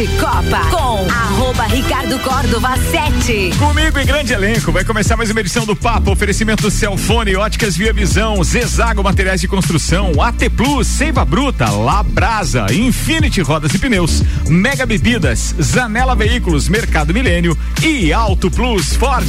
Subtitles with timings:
[0.00, 3.50] de Copa com arroba Ricardo Córdova 7.
[3.58, 7.92] Comigo em grande elenco, vai começar mais uma edição do Papo, oferecimento Celfone, óticas Via
[7.92, 14.86] Visão, Zezago Materiais de Construção, AT Plus, Seiva Bruta, Labrasa, Infinity Rodas e Pneus, Mega
[14.86, 19.28] Bebidas, Zanela Veículos, Mercado Milênio e Auto Plus Ford.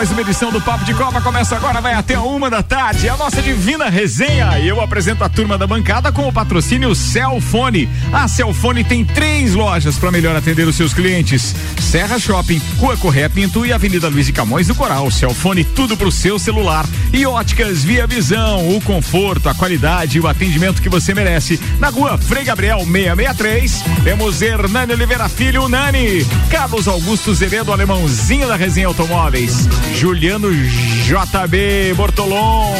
[0.00, 1.20] Mais uma edição do Papo de Copa.
[1.20, 3.06] Começa agora, vai até uma da tarde.
[3.06, 4.58] A nossa divina resenha.
[4.58, 7.86] Eu apresento a turma da bancada com o patrocínio Celfone.
[8.10, 13.28] A Celfone tem três lojas para melhor atender os seus clientes: Serra Shopping, Rua Correia
[13.28, 15.10] Pinto e Avenida Luiz e Camões do Coral.
[15.10, 16.86] Celfone, tudo pro seu celular.
[17.12, 21.60] E óticas Via Visão, o conforto, a qualidade e o atendimento que você merece.
[21.78, 23.84] Na rua Frei Gabriel 663.
[24.02, 26.24] Temos Hernani Oliveira Filho, Nani.
[26.50, 29.68] Carlos Augusto Zeredo, alemãozinho da resenha Automóveis.
[29.96, 32.74] Juliano JB Bortolom,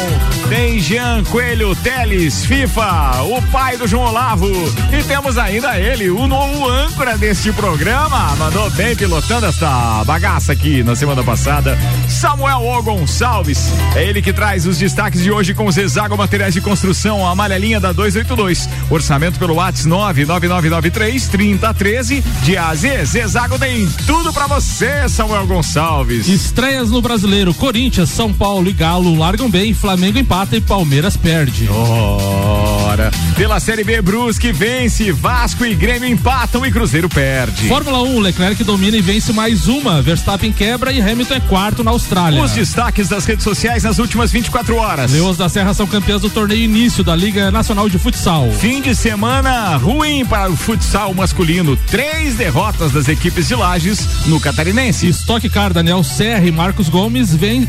[0.49, 4.49] tem Jean Coelho Teles, FIFA, o pai do João Olavo.
[4.91, 8.35] E temos ainda ele, o novo âncora deste programa.
[8.37, 11.77] Mandou bem pilotando esta bagaça aqui na semana passada.
[12.07, 12.81] Samuel O.
[12.81, 13.71] Gonçalves.
[13.95, 17.31] É ele que traz os destaques de hoje com os Exago Materiais de Construção, a
[17.31, 18.69] amarelinha da 282.
[18.89, 22.81] Orçamento pelo WhatsApp 99993 3013 de AZ.
[23.05, 26.27] Zezago tem tudo para você, Samuel Gonçalves.
[26.27, 31.67] Estreias no Brasileiro, Corinthians, São Paulo e Galo largam bem, Flamengo empata e Palmeiras perde.
[31.69, 37.67] Ora, pela Série B, Brusque vence, Vasco e Grêmio empatam e Cruzeiro perde.
[37.67, 41.91] Fórmula 1, Leclerc domina e vence mais uma, Verstappen quebra e Hamilton é quarto na
[41.91, 42.41] Austrália.
[42.41, 45.11] Os destaques das redes sociais nas últimas 24 horas.
[45.11, 48.51] Leões da Serra são campeãs do torneio início da Liga Nacional de Futsal.
[48.51, 54.39] Fim de semana ruim para o futsal masculino, três derrotas das equipes de Lages no
[54.39, 55.07] Catarinense.
[55.07, 57.67] Stock Car, Daniel Serra e Marcos Gomes vem.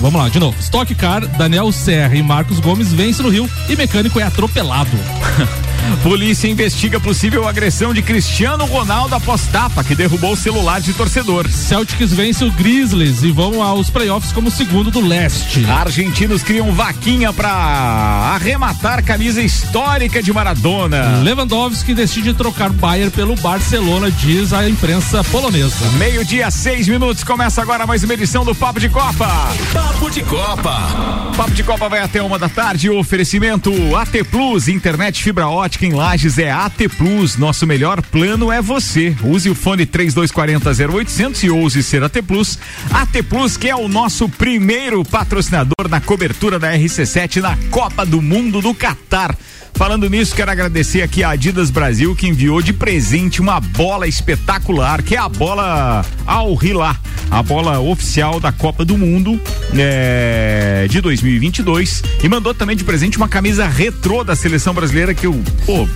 [0.00, 0.58] Vamos lá, de novo.
[0.60, 4.90] Stock Car, Daniel Serra e Marcos Gomes vence no Rio e mecânico é atropelado.
[6.02, 11.48] Polícia investiga possível agressão de Cristiano Ronaldo após tapa que derrubou o celular de torcedor.
[11.50, 15.64] Celtics vence o Grizzlies e vão aos playoffs como segundo do leste.
[15.66, 21.20] Argentinos criam vaquinha para arrematar camisa histórica de Maradona.
[21.22, 25.84] Lewandowski decide trocar Bayern pelo Barcelona, diz a imprensa polonesa.
[25.98, 27.24] Meio-dia, seis minutos.
[27.24, 29.28] Começa agora mais uma edição do Papo de Copa.
[29.72, 31.32] Papo de Copa.
[31.36, 32.88] Papo de Copa vai até uma da tarde.
[32.88, 37.36] Oferecimento AT Plus, internet fibra ótica em Lages é AT Plus.
[37.36, 39.16] Nosso melhor plano é você.
[39.22, 42.58] Use o fone 3240 0800 e ouse ser AT Plus.
[42.90, 48.20] AT Plus que é o nosso primeiro patrocinador na cobertura da RC7 na Copa do
[48.20, 49.36] Mundo do Catar.
[49.80, 55.02] Falando nisso, quero agradecer aqui a Adidas Brasil que enviou de presente uma bola espetacular,
[55.02, 56.94] que é a bola Al Hilal,
[57.30, 59.40] a bola oficial da Copa do Mundo
[59.74, 65.26] é, de 2022 e mandou também de presente uma camisa retrô da seleção brasileira que
[65.26, 65.88] eu, pô,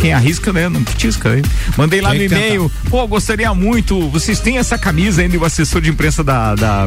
[0.00, 0.70] quem arrisca, né?
[0.70, 1.42] Não petisca, hein?
[1.76, 5.82] Mandei lá no e-mail, pô, gostaria muito, vocês têm essa camisa ainda e o assessor
[5.82, 6.86] de imprensa da, da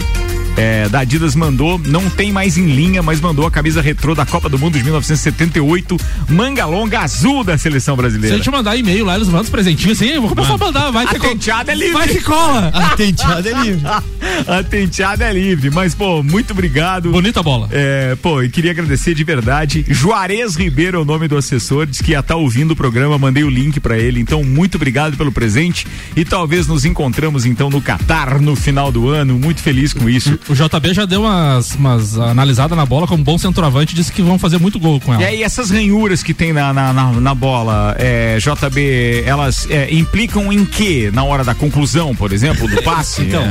[0.55, 4.25] é, da Adidas mandou, não tem mais em linha, mas mandou a camisa retrô da
[4.25, 5.97] Copa do Mundo de 1978,
[6.29, 8.29] manga longa azul da seleção brasileira.
[8.29, 10.63] Se a gente mandar e-mail lá, eles mandam os presentinhos assim, eu vou começar Mano.
[10.63, 11.93] a mandar, vai a tenteada é livre.
[11.93, 12.71] Vai que cola.
[12.73, 13.81] A tenteada é livre.
[14.47, 17.11] a tenteada é livre, mas pô, muito obrigado.
[17.11, 17.67] Bonita bola.
[17.71, 19.85] É, pô, e queria agradecer de verdade.
[19.87, 23.17] Juarez Ribeiro é o nome do assessor, diz que ia estar tá ouvindo o programa,
[23.17, 27.69] mandei o link para ele, então muito obrigado pelo presente e talvez nos encontramos então
[27.69, 30.39] no Catar no final do ano, muito feliz com isso.
[30.49, 34.37] O JB já deu umas, umas analisadas na bola como bom centroavante, disse que vão
[34.37, 35.23] fazer muito gol com ela.
[35.23, 39.93] E aí, essas ranhuras que tem na, na, na, na bola, é, JB, elas é,
[39.93, 41.09] implicam em quê?
[41.13, 43.21] Na hora da conclusão, por exemplo, do passe?
[43.23, 43.43] então,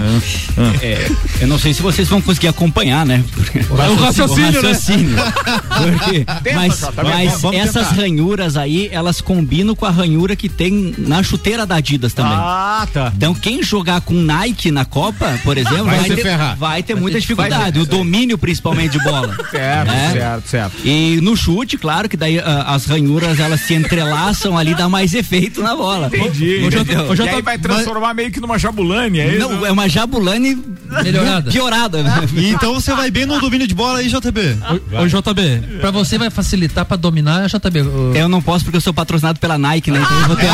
[0.83, 1.11] é, é,
[1.41, 3.25] eu não sei se vocês vão conseguir acompanhar, né?
[3.71, 5.33] O raciocínio, o raciocínio né?
[5.69, 8.03] Porque, Tenta, mas, mas essas tentar.
[8.03, 12.35] ranhuras aí, elas combinam com a ranhura que tem na chuteira da Adidas também.
[12.35, 13.13] Ah, tá.
[13.17, 16.95] Então, quem jogar com Nike na Copa, por exemplo, vai, vai, ter, vai vai ter
[16.95, 17.79] muita dificuldade.
[17.79, 19.35] O domínio, principalmente, de bola.
[19.51, 20.11] certo, né?
[20.13, 20.77] certo, certo.
[20.85, 25.15] E no chute, claro que daí uh, as ranhuras elas se entrelaçam ali, dá mais
[25.15, 26.09] efeito na bola.
[26.09, 26.57] Entendi.
[26.57, 28.17] O, o, o, e aí vai transformar mas...
[28.17, 29.49] meio que numa jabulane, é isso?
[29.49, 30.61] Não, é uma jabulane
[31.03, 31.51] melhorada.
[31.51, 32.03] Piorada.
[32.03, 32.29] Né?
[32.53, 34.59] então você vai bem no domínio de bola aí, JB.
[34.93, 37.79] Ô, JB, pra você vai facilitar pra dominar, JB.
[38.15, 40.01] Eu não posso porque eu sou patrocinado pela Nike, né?
[40.03, 40.47] Então eu vou ter.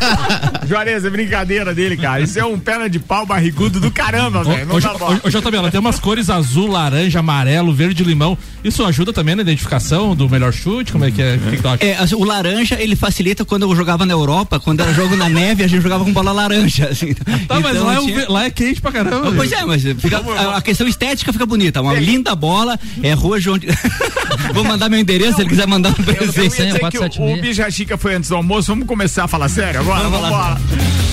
[0.66, 2.22] Juarez, é brincadeira dele, cara.
[2.22, 4.68] Isso é um perna de pau barrigudo do caramba, velho.
[4.72, 8.36] Ô, JB, ela tem umas cores azul, laranja, amarelo, verde, limão.
[8.62, 10.92] Isso ajuda também na identificação do melhor chute?
[10.92, 11.38] Como é que é?
[11.38, 14.92] Que que é assim, o laranja, ele facilita quando eu jogava na Europa, quando era
[14.92, 16.88] jogo na neve, a gente jogava com bola laranja.
[16.90, 17.14] Assim.
[17.14, 18.20] Tá, então, mas lá, tinha...
[18.20, 19.32] é lá, é quente pra caramba.
[19.32, 21.80] Pois é, mas fica, a, a, questão estética fica bonita.
[21.80, 22.00] Uma é.
[22.00, 23.58] linda bola, é rua João.
[24.52, 27.20] Vou mandar meu endereço, se ele quiser mandar um presente.
[27.20, 30.04] O, o Bijachica foi antes do almoço, vamos começar a falar sério agora?
[30.04, 30.60] Vamos, vamos lá.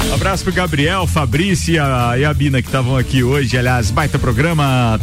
[0.10, 3.58] Um abraço pro Gabriel, Fabrício e a, e a Bina que estavam aqui hoje.
[3.58, 4.37] Aliás, baita programa.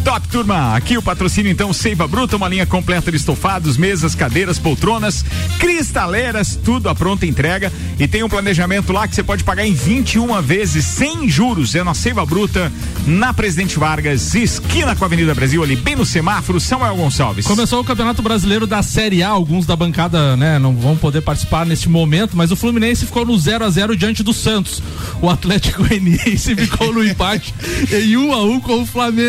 [0.05, 0.77] Top, turma.
[0.77, 5.25] Aqui o patrocínio, então, Seiva Bruta, uma linha completa de estofados, mesas, cadeiras, poltronas,
[5.59, 7.73] cristaleiras, tudo à pronta entrega.
[7.99, 11.75] E tem um planejamento lá que você pode pagar em 21 vezes sem juros.
[11.75, 12.73] É na Seiva Bruta,
[13.09, 17.45] na Presidente Vargas, esquina com a Avenida Brasil, ali bem no semáforo, Samuel Gonçalves.
[17.45, 19.31] Começou o Campeonato Brasileiro da Série A.
[19.31, 23.37] Alguns da bancada, né, não vão poder participar neste momento, mas o Fluminense ficou no
[23.37, 24.81] 0 a 0 diante do Santos.
[25.21, 27.53] O Atlético Goianiense ficou no empate
[27.93, 29.24] em 1 um a 1 um com o Flamengo.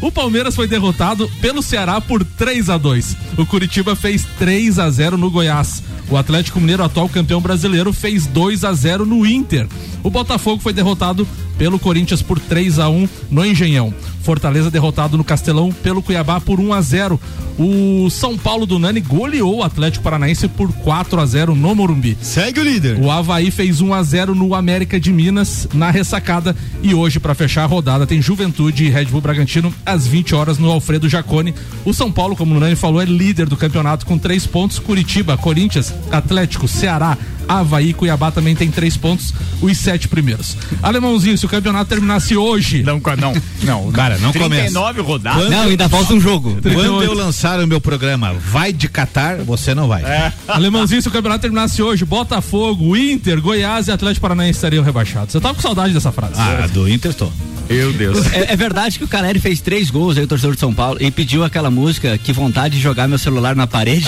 [0.00, 3.16] O Palmeiras foi derrotado pelo Ceará por 3 a 2.
[3.38, 5.82] O Curitiba fez 3 a 0 no Goiás.
[6.10, 9.66] O Atlético Mineiro, atual campeão brasileiro, fez 2 a 0 no Inter.
[10.02, 11.26] O Botafogo foi derrotado
[11.56, 13.94] pelo Corinthians por 3 a 1 no Engenhão.
[14.22, 17.20] Fortaleza derrotado no Castelão pelo Cuiabá por 1 a 0.
[17.58, 22.16] O São Paulo do Nani goleou o Atlético Paranaense por 4 a 0 no Morumbi.
[22.20, 22.98] Segue o líder.
[22.98, 27.34] O Havaí fez 1 a 0 no América de Minas na ressacada e hoje para
[27.34, 31.54] fechar a rodada tem Juventude e Red Bull Bragantino às 20 horas no Alfredo Jacone.
[31.84, 34.78] O São Paulo, como o Nani falou, é líder do campeonato com três pontos.
[34.78, 37.18] Curitiba, Corinthians, Atlético, Ceará,
[37.48, 40.56] Havaí, Cuiabá também tem três pontos, os sete primeiros.
[40.82, 42.82] Alemãozinho, se o campeonato terminasse hoje.
[42.82, 45.02] Não, não, não, cara, não 39 começa.
[45.02, 45.50] rodadas.
[45.50, 46.58] Não, ainda falta um jogo.
[46.62, 50.02] Quando eu lançar o meu programa Vai de Catar, você não vai.
[50.02, 50.32] É.
[50.48, 55.32] Alemãozinho, se o campeonato terminasse hoje, Botafogo, Inter, Goiás e Atlético Paranaense estariam rebaixados.
[55.32, 56.34] Você tava com saudade dessa frase.
[56.36, 57.32] Ah, do Inter estou.
[57.68, 58.26] Meu Deus.
[58.32, 60.98] É, é, verdade que o Caleri fez três gols aí, o torcedor de São Paulo,
[61.00, 64.06] e pediu aquela música, que vontade de jogar meu celular na parede.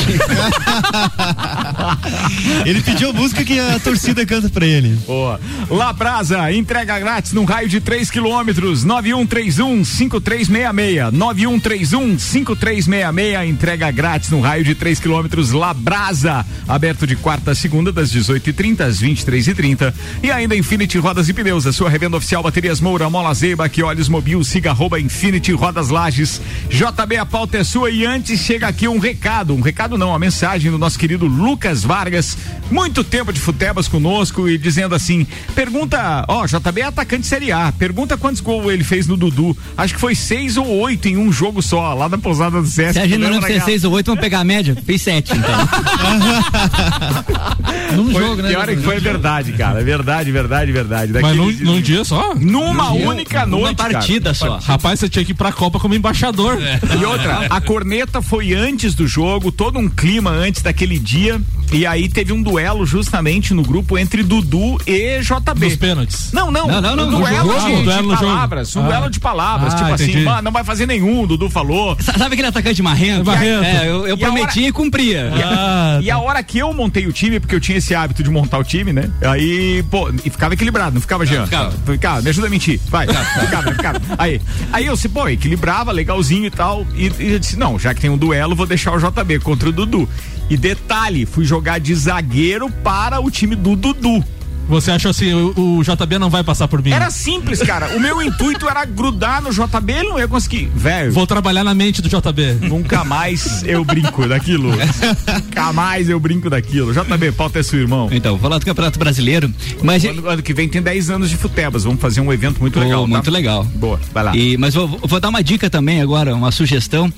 [2.66, 4.98] ele pediu a música que a torcida canta pra ele.
[5.06, 5.40] Boa.
[5.70, 11.10] Labrasa, entrega grátis num raio de 3 quilômetros, 9131 5366.
[11.10, 15.52] 9131 5366, entrega grátis num raio de 3 quilômetros.
[15.52, 19.94] Labrasa, aberto de quarta a segunda, das 18h30 às 23h30.
[20.22, 23.70] E, e ainda Infinity Rodas e Pneus, a sua revenda oficial Baterias Moura, Mola Zeiba,
[23.70, 26.42] que olhos mobil, siga arroba Infinity Rodas Lages.
[26.68, 30.18] JB, a pauta é sua e antes chega aqui um recado, um recado não, uma
[30.18, 32.36] mensagem do nosso querido Lucas Vargas,
[32.70, 37.72] muito tempo de futebas conosco e dizendo assim, pergunta, ó, JB é atacante Série A,
[37.72, 41.32] pergunta quantos gols ele fez no Dudu, acho que foi seis ou oito em um
[41.32, 42.94] jogo só, lá na pousada do César.
[42.94, 45.54] Se a gente não fez seis ou oito, vamos pegar a média, fez sete, então.
[47.96, 48.48] num foi, jogo, né?
[48.48, 51.12] Pior é que foi verdade, cara, verdade, verdade, verdade.
[51.12, 52.34] Mas num, num dia só?
[52.34, 53.64] Numa única única noite.
[53.64, 54.34] Uma partida cara.
[54.34, 54.58] só.
[54.58, 56.62] Rapaz, você tinha que ir pra Copa como embaixador.
[56.62, 56.80] É.
[56.98, 61.40] E outra, a corneta foi antes do jogo, todo um clima antes daquele dia.
[61.74, 65.66] E aí teve um duelo justamente no grupo entre Dudu e JB.
[65.66, 66.32] Nos pênaltis.
[66.32, 66.68] Não, não.
[66.68, 67.08] Não, não, não.
[67.08, 68.76] Um duelo, jogo, de, duelo de palavras.
[68.76, 68.86] Um ah.
[68.86, 69.74] duelo de palavras.
[69.74, 70.28] Ah, tipo assim, entendi.
[70.28, 71.96] assim, não vai fazer nenhum, Dudu falou.
[72.00, 73.26] Sabe aquele atacante marrento?
[73.26, 73.64] marrento.
[73.64, 74.68] É, eu, eu prometi e, hora...
[74.68, 75.32] e cumpria.
[75.36, 78.22] E, a, e a hora que eu montei o time, porque eu tinha esse hábito
[78.22, 79.10] de montar o time, né?
[79.22, 81.44] Aí, pô, e ficava equilibrado, não ficava, Jean?
[81.44, 81.72] Ficava.
[81.84, 82.22] ficava.
[82.22, 82.80] Me ajuda a mentir.
[82.88, 83.06] Vai.
[83.06, 84.00] Ficava, ficava.
[84.16, 84.40] Aí,
[84.72, 86.86] aí eu se, pô, equilibrava, legalzinho e tal.
[86.94, 89.68] E, e eu disse, não, já que tem um duelo, vou deixar o JB contra
[89.68, 90.08] o Dudu.
[90.48, 94.24] E detalhe, fui jogar de zagueiro para o time do Dudu.
[94.68, 96.90] Você achou assim, o, o, JB não vai passar por mim?
[96.90, 97.96] Era simples, cara.
[97.96, 100.70] O meu intuito era grudar no JB, ele não ia conseguir.
[100.74, 101.12] Velho.
[101.12, 102.66] Vou trabalhar na mente do JB.
[102.66, 104.70] Nunca mais eu brinco daquilo.
[104.70, 106.92] Nunca mais eu brinco daquilo.
[106.92, 108.08] JB, pauta é seu irmão.
[108.10, 109.52] Então, falar do Campeonato Brasileiro.
[109.82, 111.84] Mas ano, ano que vem tem 10 anos de futebas.
[111.84, 113.02] Vamos fazer um evento muito oh, legal.
[113.02, 113.08] Tá?
[113.08, 113.64] Muito legal.
[113.64, 114.36] Boa, vai lá.
[114.36, 117.12] E, mas vou, vou dar uma dica também agora, uma sugestão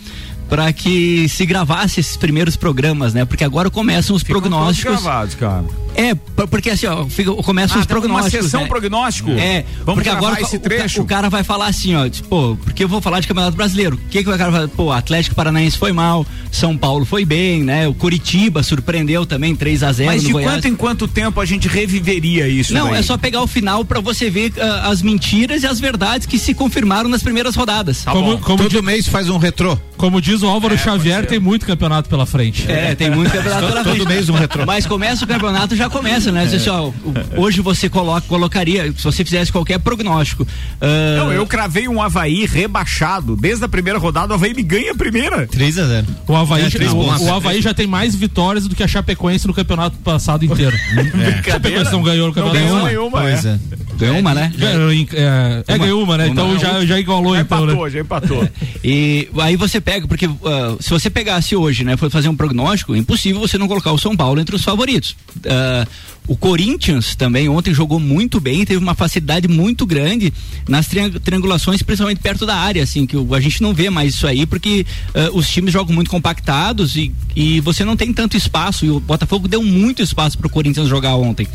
[0.49, 3.25] para que se gravasse esses primeiros programas, né?
[3.25, 5.03] Porque agora começam os Ficam prognósticos.
[5.03, 5.65] gravados, cara.
[5.97, 8.35] É, porque assim, ó, fica, começa ah, os prognósticos.
[8.35, 8.69] Uma sessão né?
[8.69, 9.31] prognóstico?
[9.31, 11.01] É, Vamos porque agora esse o, trecho.
[11.01, 13.97] O, cara vai falar assim, ó, tipo, pô, porque eu vou falar de Campeonato Brasileiro.
[13.97, 17.63] O que, que o cara vai Pô, Atlético Paranaense foi mal, São Paulo foi bem,
[17.63, 17.89] né?
[17.89, 20.53] O Curitiba surpreendeu também 3 a 0 Mas no de Goiás.
[20.53, 22.75] quanto em quanto tempo a gente reviveria isso?
[22.75, 22.99] Não, daí?
[22.99, 26.39] é só pegar o final para você ver uh, as mentiras e as verdades que
[26.39, 28.05] se confirmaram nas primeiras rodadas.
[28.05, 29.79] Tá como, como Todo mês faz um retrô.
[29.97, 32.71] Como diz o Álvaro É, Xavier, tem muito campeonato pela frente.
[32.71, 34.09] É, tem muito campeonato pela Todo frente.
[34.09, 34.67] mês um retrô.
[34.67, 36.43] Mas começa o campeonato, já começa, né?
[36.45, 36.95] Assim, ó, o-
[37.37, 40.47] hoje você coloca, colocaria, se você fizesse qualquer prognóstico.
[40.81, 43.37] ah, Não, eu cravei um Havaí rebaixado.
[43.37, 45.47] Desde a primeira rodada, o Havaí me ganha a primeira.
[45.47, 48.69] 3 a 0 O Havaí, É, já- três o, o Havaí já tem mais vitórias
[48.69, 50.77] do que a Chapecoense no campeonato passado inteiro.
[51.47, 52.87] A Chapecoense não ganhou no Não campeonato ganhou nenhum.
[53.11, 53.21] nenhuma.
[53.23, 53.51] Pois é.
[53.51, 53.59] é.
[53.99, 54.53] ganhou uma, né?
[54.57, 56.25] Ganhou, é, é, ganhou uma, né?
[56.27, 56.33] Uma.
[56.33, 57.91] Então já, já igualou, Já então, empatou, né?
[57.91, 58.49] já empatou.
[58.85, 62.93] E aí você pega, porque ah, se você pegasse hoje, né, for fazer um prognóstico,
[62.93, 65.17] é impossível você não colocar o São Paulo entre os favoritos.
[65.47, 65.87] Ah,
[66.27, 70.33] o Corinthians também ontem jogou muito bem, teve uma facilidade muito grande
[70.69, 74.27] nas triang- triangulações, principalmente perto da área, assim, que a gente não vê mais isso
[74.27, 78.85] aí, porque ah, os times jogam muito compactados e, e você não tem tanto espaço.
[78.85, 81.47] E o Botafogo deu muito espaço para o Corinthians jogar ontem.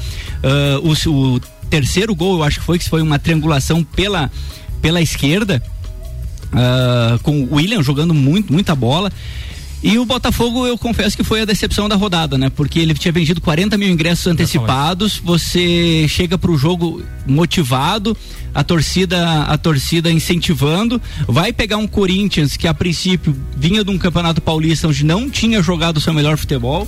[0.41, 4.31] Ah, o, o terceiro gol, eu acho que foi que foi uma triangulação pela,
[4.81, 5.61] pela esquerda.
[6.53, 9.11] Ah, com o William jogando muito, muita bola.
[9.83, 12.51] E o Botafogo, eu confesso que foi a decepção da rodada, né?
[12.51, 15.17] Porque ele tinha vendido 40 mil ingressos antecipados.
[15.25, 18.15] Você chega pro jogo motivado,
[18.53, 21.01] a torcida, a torcida incentivando.
[21.27, 25.63] Vai pegar um Corinthians que a princípio vinha de um campeonato paulista onde não tinha
[25.63, 26.87] jogado o seu melhor futebol.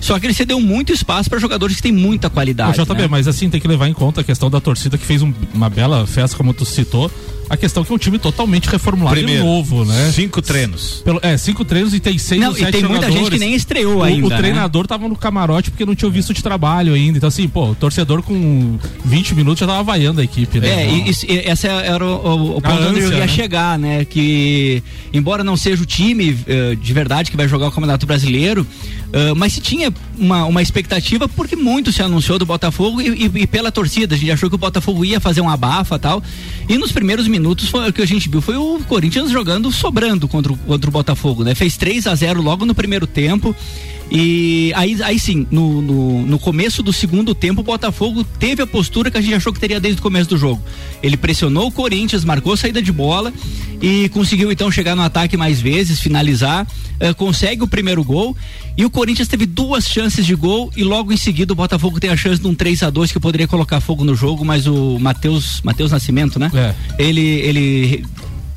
[0.00, 2.78] Só que ele cedeu muito espaço para jogadores que têm muita Ô, qualidade.
[2.80, 3.08] JB, né?
[3.10, 5.68] mas assim tem que levar em conta a questão da torcida que fez um- uma
[5.68, 7.10] bela festa, como tu citou.
[7.50, 10.10] A questão que é um time totalmente reformulado Primeiro, e novo, né?
[10.14, 11.00] Cinco treinos.
[11.04, 13.18] Pelo, é, cinco treinos e tem seis Não, ou e sete tem muita jogadores.
[13.24, 14.26] gente que nem estreou O- ainda.
[14.26, 14.36] O, né?
[14.36, 17.16] treinador tava no camarote porque não tinha visto de trabalho ainda.
[17.16, 20.68] Então, assim, pô, o torcedor com 20 minutos já tava vaiando a equipe, né?
[20.84, 23.28] É, e, isso- e essa era o, o- o ponto onde eu ia né?
[23.28, 24.04] chegar, né?
[24.04, 28.66] Que, embora não seja o time eh, de verdade que vai jogar o Campeonato Brasileiro,
[29.12, 33.30] eh, mas se tinha uma, uma expectativa, porque muito se anunciou do Botafogo e, e-
[33.42, 34.14] e pela torcida.
[34.14, 36.22] A gente achou que o Botafogo ia fazer um abafa tal.
[36.68, 40.26] E nos primeiros minutos foi, o que a gente viu foi o Corinthians jogando sobrando
[40.28, 41.54] contra, o- contra o Botafogo, né?
[41.54, 43.54] Fez 3 a 0 logo no primeiro tempo.
[44.10, 48.66] E aí, aí sim, no, no, no começo do segundo tempo, o Botafogo teve a
[48.66, 50.62] postura que a gente achou que teria desde o começo do jogo.
[51.02, 53.32] Ele pressionou o Corinthians, marcou saída de bola
[53.82, 56.66] e conseguiu então chegar no ataque mais vezes, finalizar,
[56.98, 58.34] eh, consegue o primeiro gol.
[58.76, 62.10] E o Corinthians teve duas chances de gol e logo em seguida o Botafogo tem
[62.10, 64.98] a chance de um 3 a 2 que poderia colocar fogo no jogo, mas o
[64.98, 66.50] Matheus Matheus Nascimento, né?
[66.54, 66.74] É.
[66.98, 68.04] Ele ele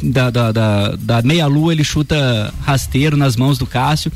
[0.02, 4.12] da, da, da, da meia-lua ele chuta rasteiro nas mãos do Cássio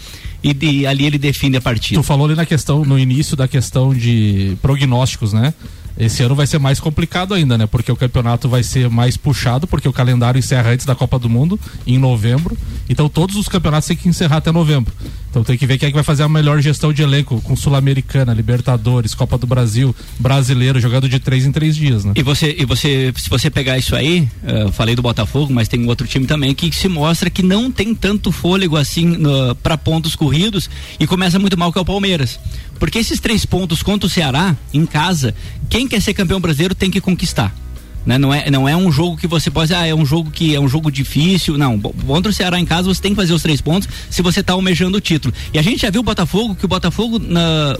[0.50, 2.00] e, de- ali ele define a partida.
[2.00, 5.54] Tu falou ali na questão, no início da questão de prognósticos, né?
[5.98, 7.66] Esse ano vai ser mais complicado ainda, né?
[7.68, 11.30] Porque o campeonato vai ser mais puxado, porque o calendário encerra antes da Copa do
[11.30, 12.58] Mundo, em novembro.
[12.90, 14.94] Então todos os campeonatos têm que encerrar até novembro.
[15.30, 17.58] Então tem que ver quem é que vai fazer a melhor gestão de elenco, com
[17.58, 22.14] Sul-Americana, Libertadores, Copa do Brasil, Brasileiro, jogando de três em três dias, né?
[22.16, 25.68] E você, e você, se você pegar isso aí, eh, eu falei do Botafogo, mas
[25.68, 29.18] tem outro time também que se mostra que não tem tanto fôlego assim
[29.62, 32.40] para pontos corridos e começa muito mal que é o Palmeiras.
[32.80, 35.34] Porque esses três pontos contra o Ceará, em casa,
[35.70, 37.54] quem quer ser campeão brasileiro tem que conquistar.
[38.06, 38.18] Né?
[38.18, 40.60] Não, é, não é um jogo que você pode, ah, é um jogo que é
[40.60, 41.58] um jogo difícil.
[41.58, 44.42] Não, contra o Ceará em casa você tem que fazer os três pontos se você
[44.42, 45.34] está almejando o título.
[45.54, 47.78] E a gente já viu o Botafogo, que o Botafogo, na,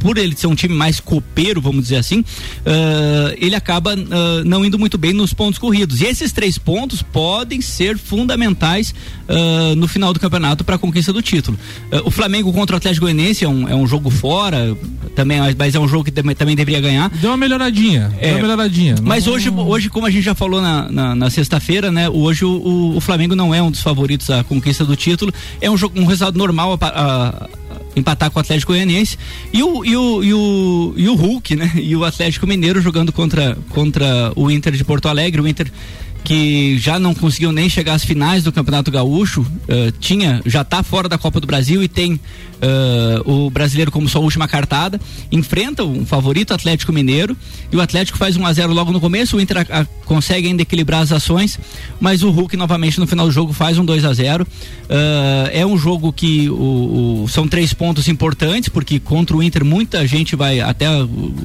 [0.00, 2.24] por ele ser um time mais copeiro, vamos dizer assim,
[2.66, 6.00] ah, ele acaba ah, não indo muito bem nos pontos corridos.
[6.00, 8.94] E esses três pontos podem ser fundamentais
[9.28, 11.58] ah, no final do campeonato para a conquista do título.
[12.04, 14.76] O Flamengo contra o Atlético Goianiense é um, é um jogo fora,
[15.14, 17.08] também, mas é um jogo que também, também deveria ganhar.
[17.10, 18.94] Deu uma melhoradinha, É, deu uma melhoradinha.
[19.02, 22.08] Mas Não- hoje, hoje, como a gente já falou na, na, na sexta-feira, né?
[22.08, 25.32] Hoje o, o- Flamengo não é um dos favoritos à conquista do título.
[25.60, 27.48] É um jogo, um resultado normal a- a
[27.96, 29.18] empatar com o Atlético Goianiense.
[29.52, 31.72] E o, e o, e o, e o Hulk, né?
[31.76, 35.40] E o Atlético Mineiro jogando contra, contra o Inter de Porto Alegre.
[35.40, 35.70] O Inter
[36.24, 40.82] que já não conseguiu nem chegar às finais do Campeonato Gaúcho, eh, tinha, já está
[40.82, 42.18] fora da Copa do Brasil e tem
[42.66, 44.98] eh, o brasileiro como sua última cartada,
[45.30, 47.36] enfrenta um favorito Atlético Mineiro
[47.70, 50.48] e o Atlético faz 1 a 0 logo no começo, o Inter a- a- consegue
[50.48, 51.58] ainda equilibrar as ações,
[52.00, 54.46] mas o Hulk novamente no final do jogo faz um 2 a 0
[54.88, 59.64] Eh, é um jogo que o, o- são três pontos importantes, porque contra o Inter
[59.64, 60.86] muita gente vai, até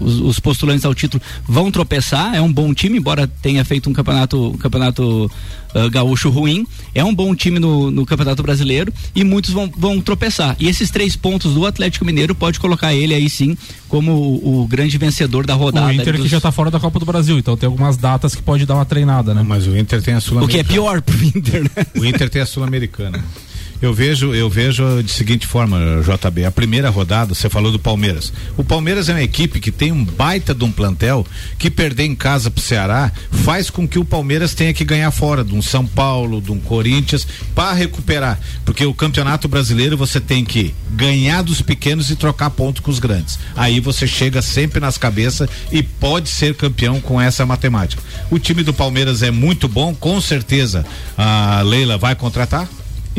[0.01, 3.93] os, os postulantes ao título vão tropeçar, é um bom time, embora tenha feito um
[3.93, 5.31] campeonato, um campeonato
[5.73, 9.99] ah, gaúcho ruim, é um bom time no, no Campeonato Brasileiro e muitos vão, vão
[9.99, 10.55] tropeçar.
[10.59, 13.57] E esses três 10 pontos do Atlético Mineiro, pode colocar ele aí sim
[13.87, 15.87] como o, o grande vencedor da rodada.
[15.87, 16.23] O Inter dos...
[16.23, 18.75] que já tá fora da Copa do Brasil, então tem algumas datas que pode dar
[18.75, 19.43] uma treinada, né?
[19.45, 20.63] Mas o Inter tem a O que é Sul-Americana.
[20.63, 21.85] pior pro Inter, né?
[21.97, 23.23] O Inter tem a Sul-Americana.
[23.81, 26.43] Eu vejo, eu vejo de seguinte forma, JB.
[26.43, 28.33] A primeira rodada, você falou do Palmeiras.
[28.57, 31.25] O Palmeiras é uma equipe que tem um baita de um plantel
[31.57, 35.45] que perder em casa pro Ceará faz com que o Palmeiras tenha que ganhar fora
[35.45, 38.37] de um São Paulo, de um Corinthians, para recuperar.
[38.65, 42.99] Porque o campeonato brasileiro você tem que ganhar dos pequenos e trocar ponto com os
[42.99, 43.39] grandes.
[43.55, 48.03] Aí você chega sempre nas cabeças e pode ser campeão com essa matemática.
[48.29, 50.85] O time do Palmeiras é muito bom, com certeza
[51.17, 52.67] a Leila vai contratar.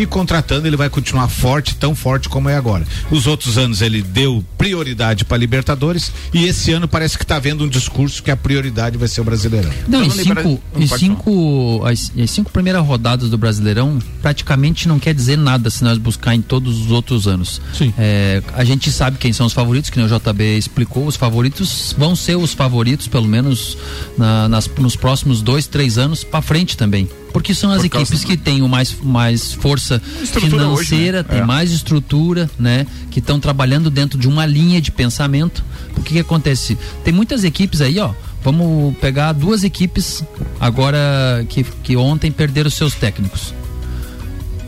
[0.01, 2.87] E contratando ele vai continuar forte, tão forte como é agora.
[3.11, 7.65] Os outros anos ele deu prioridade para Libertadores e esse ano parece que está vendo
[7.65, 9.71] um discurso que a prioridade vai ser o Brasileirão.
[9.87, 13.99] Não, Então, e libera- cinco, não e cinco, as, as cinco primeiras rodadas do Brasileirão
[14.23, 17.61] praticamente não quer dizer nada se nós buscar em todos os outros anos.
[17.77, 17.93] Sim.
[17.99, 21.95] É, a gente sabe quem são os favoritos, que nem o JB explicou, os favoritos
[21.99, 23.77] vão ser os favoritos, pelo menos
[24.17, 27.07] na- nas- nos próximos dois, três anos para frente também.
[27.33, 31.29] Porque são as Por equipes que têm o mais, mais força Estrutura hoje, financeira, né?
[31.29, 31.45] tem É.
[31.45, 32.87] mais estrutura, né?
[33.11, 35.65] Que estão trabalhando dentro de uma linha de pensamento.
[35.97, 36.77] O que, que acontece?
[37.05, 38.13] Tem muitas equipes aí, ó.
[38.43, 40.25] Vamos pegar duas equipes
[40.59, 43.55] agora que, que ontem perderam seus técnicos.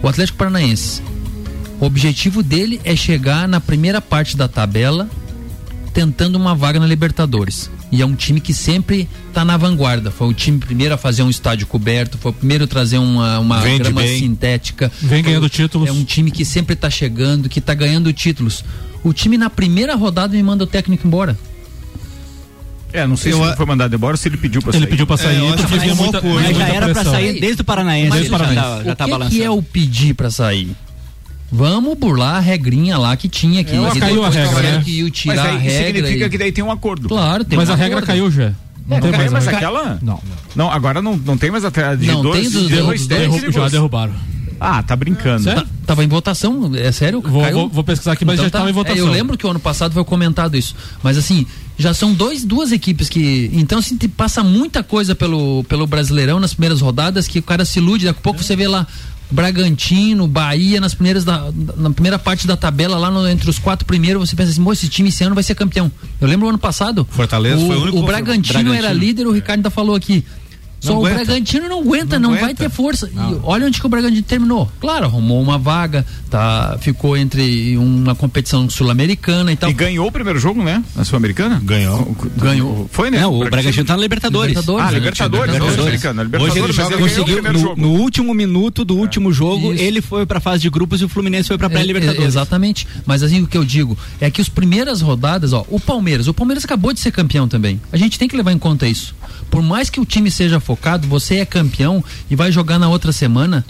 [0.02, 1.02] O Atlético Paranaense.
[1.80, 5.08] O objetivo dele é chegar na primeira parte da tabela
[5.92, 7.70] tentando uma vaga na Libertadores.
[7.92, 10.10] E é um time que sempre está na vanguarda.
[10.10, 13.38] Foi o time primeiro a fazer um estádio coberto, foi o primeiro a trazer uma,
[13.38, 14.18] uma Vende grama bem.
[14.18, 14.90] sintética.
[14.98, 15.88] Vem Foi- ganhando títulos.
[15.88, 18.64] É um time que sempre está chegando, que está ganhando títulos.
[19.04, 21.36] O time na primeira rodada me manda o técnico embora.
[22.94, 24.70] É, não sei Eu se a- ele foi mandado embora ou se ele pediu pra
[24.70, 24.90] Ele sair.
[24.90, 26.36] pediu pra sair eu acho que vinha arrumou muita, coisa.
[26.36, 27.12] Mas já muita era pra pressão.
[27.12, 28.08] sair desde o Paranaense.
[28.10, 28.62] Mas, ele já Paranaense.
[28.62, 29.36] tá, já o tá que, balançando.
[29.36, 30.70] que é o pedir para sair?
[31.52, 33.74] Vamos burlar a regrinha lá que tinha aqui.
[33.76, 34.82] É, Mas caiu a regra, né?
[34.84, 35.86] que Mas tirar a aí regra.
[35.86, 37.08] significa e- que daí tem um acordo.
[37.08, 38.06] Claro, tem Mas um a regra acordo.
[38.06, 38.52] caiu já.
[38.88, 39.68] Não tem Caiu, mais mas a regra.
[39.68, 39.98] aquela?
[40.02, 40.20] Não.
[40.56, 43.40] Não, agora não, não tem mais até de Não, dois, tem dos- dois dos- técnicos.
[43.40, 44.12] Derru- já derrubaram.
[44.58, 45.42] Ah, tá brincando.
[45.42, 45.66] Sério?
[45.86, 47.20] Tava em votação, é sério?
[47.20, 47.54] Vou, Caiu?
[47.56, 48.58] vou, vou pesquisar aqui, mas Então já tá.
[48.58, 48.96] estava em votação.
[49.06, 50.74] É, eu lembro que o ano passado foi comentado isso.
[51.02, 51.44] Mas assim,
[51.76, 53.50] já são dois, duas equipes que.
[53.52, 57.78] Então, assim, passa muita coisa pelo, pelo Brasileirão nas primeiras rodadas que o cara se
[57.80, 58.04] ilude.
[58.06, 58.86] Daqui a pouco você vê lá.
[59.32, 63.84] Bragantino, Bahia nas primeiras da, na primeira parte da tabela lá no- entre os quatro
[63.86, 65.90] primeiros você pensa assim, "Pô, esse time esse ano vai ser campeão.
[66.20, 67.06] Eu lembro o ano passado.
[67.10, 68.74] Fortaleza o, foi o único o Bragantino, Bragantino.
[68.74, 70.24] era líder, o Ricardo ainda falou aqui.
[70.82, 71.02] Só Não o.
[71.04, 72.64] Bragantino não aguenta, Não não, vai aguenta.
[72.64, 73.08] ter força.
[73.08, 74.68] E olha onde que o Bragantino terminou.
[74.80, 79.70] Claro, arrumou uma vaga, tá, ficou entre uma competição sul-americana e tal.
[79.70, 80.82] E ganhou o primeiro jogo, né?
[80.96, 81.60] Na Sul-Americana?
[81.64, 82.16] Ganhou.
[82.36, 82.88] Ganhou.
[82.90, 83.20] Foi, né?
[83.20, 84.48] Não, o Bragantino tá na Libertadores.
[84.56, 84.98] Libertadores, Ah, né?
[84.98, 86.02] Libertadores, Libertadores.
[86.02, 87.80] Libertadores, Hoje ele joga- Conseguiu primeiro no, jogo.
[87.80, 89.82] no último minuto do último jogo, Isso.
[89.82, 92.24] ele foi pra fase de grupos e o Fluminense foi pra É, pré-Libertadores.
[92.24, 92.88] é, exatamente.
[93.06, 96.34] Mas assim, o que eu digo é que as primeiras rodadas, ó, o Palmeiras, o
[96.34, 97.80] Palmeiras acabou de ser campeão também.
[97.92, 99.14] A gente tem que levar em conta isso.
[99.52, 103.12] Por mais que o time seja focado, você é campeão e vai jogar na outra
[103.12, 103.62] semana.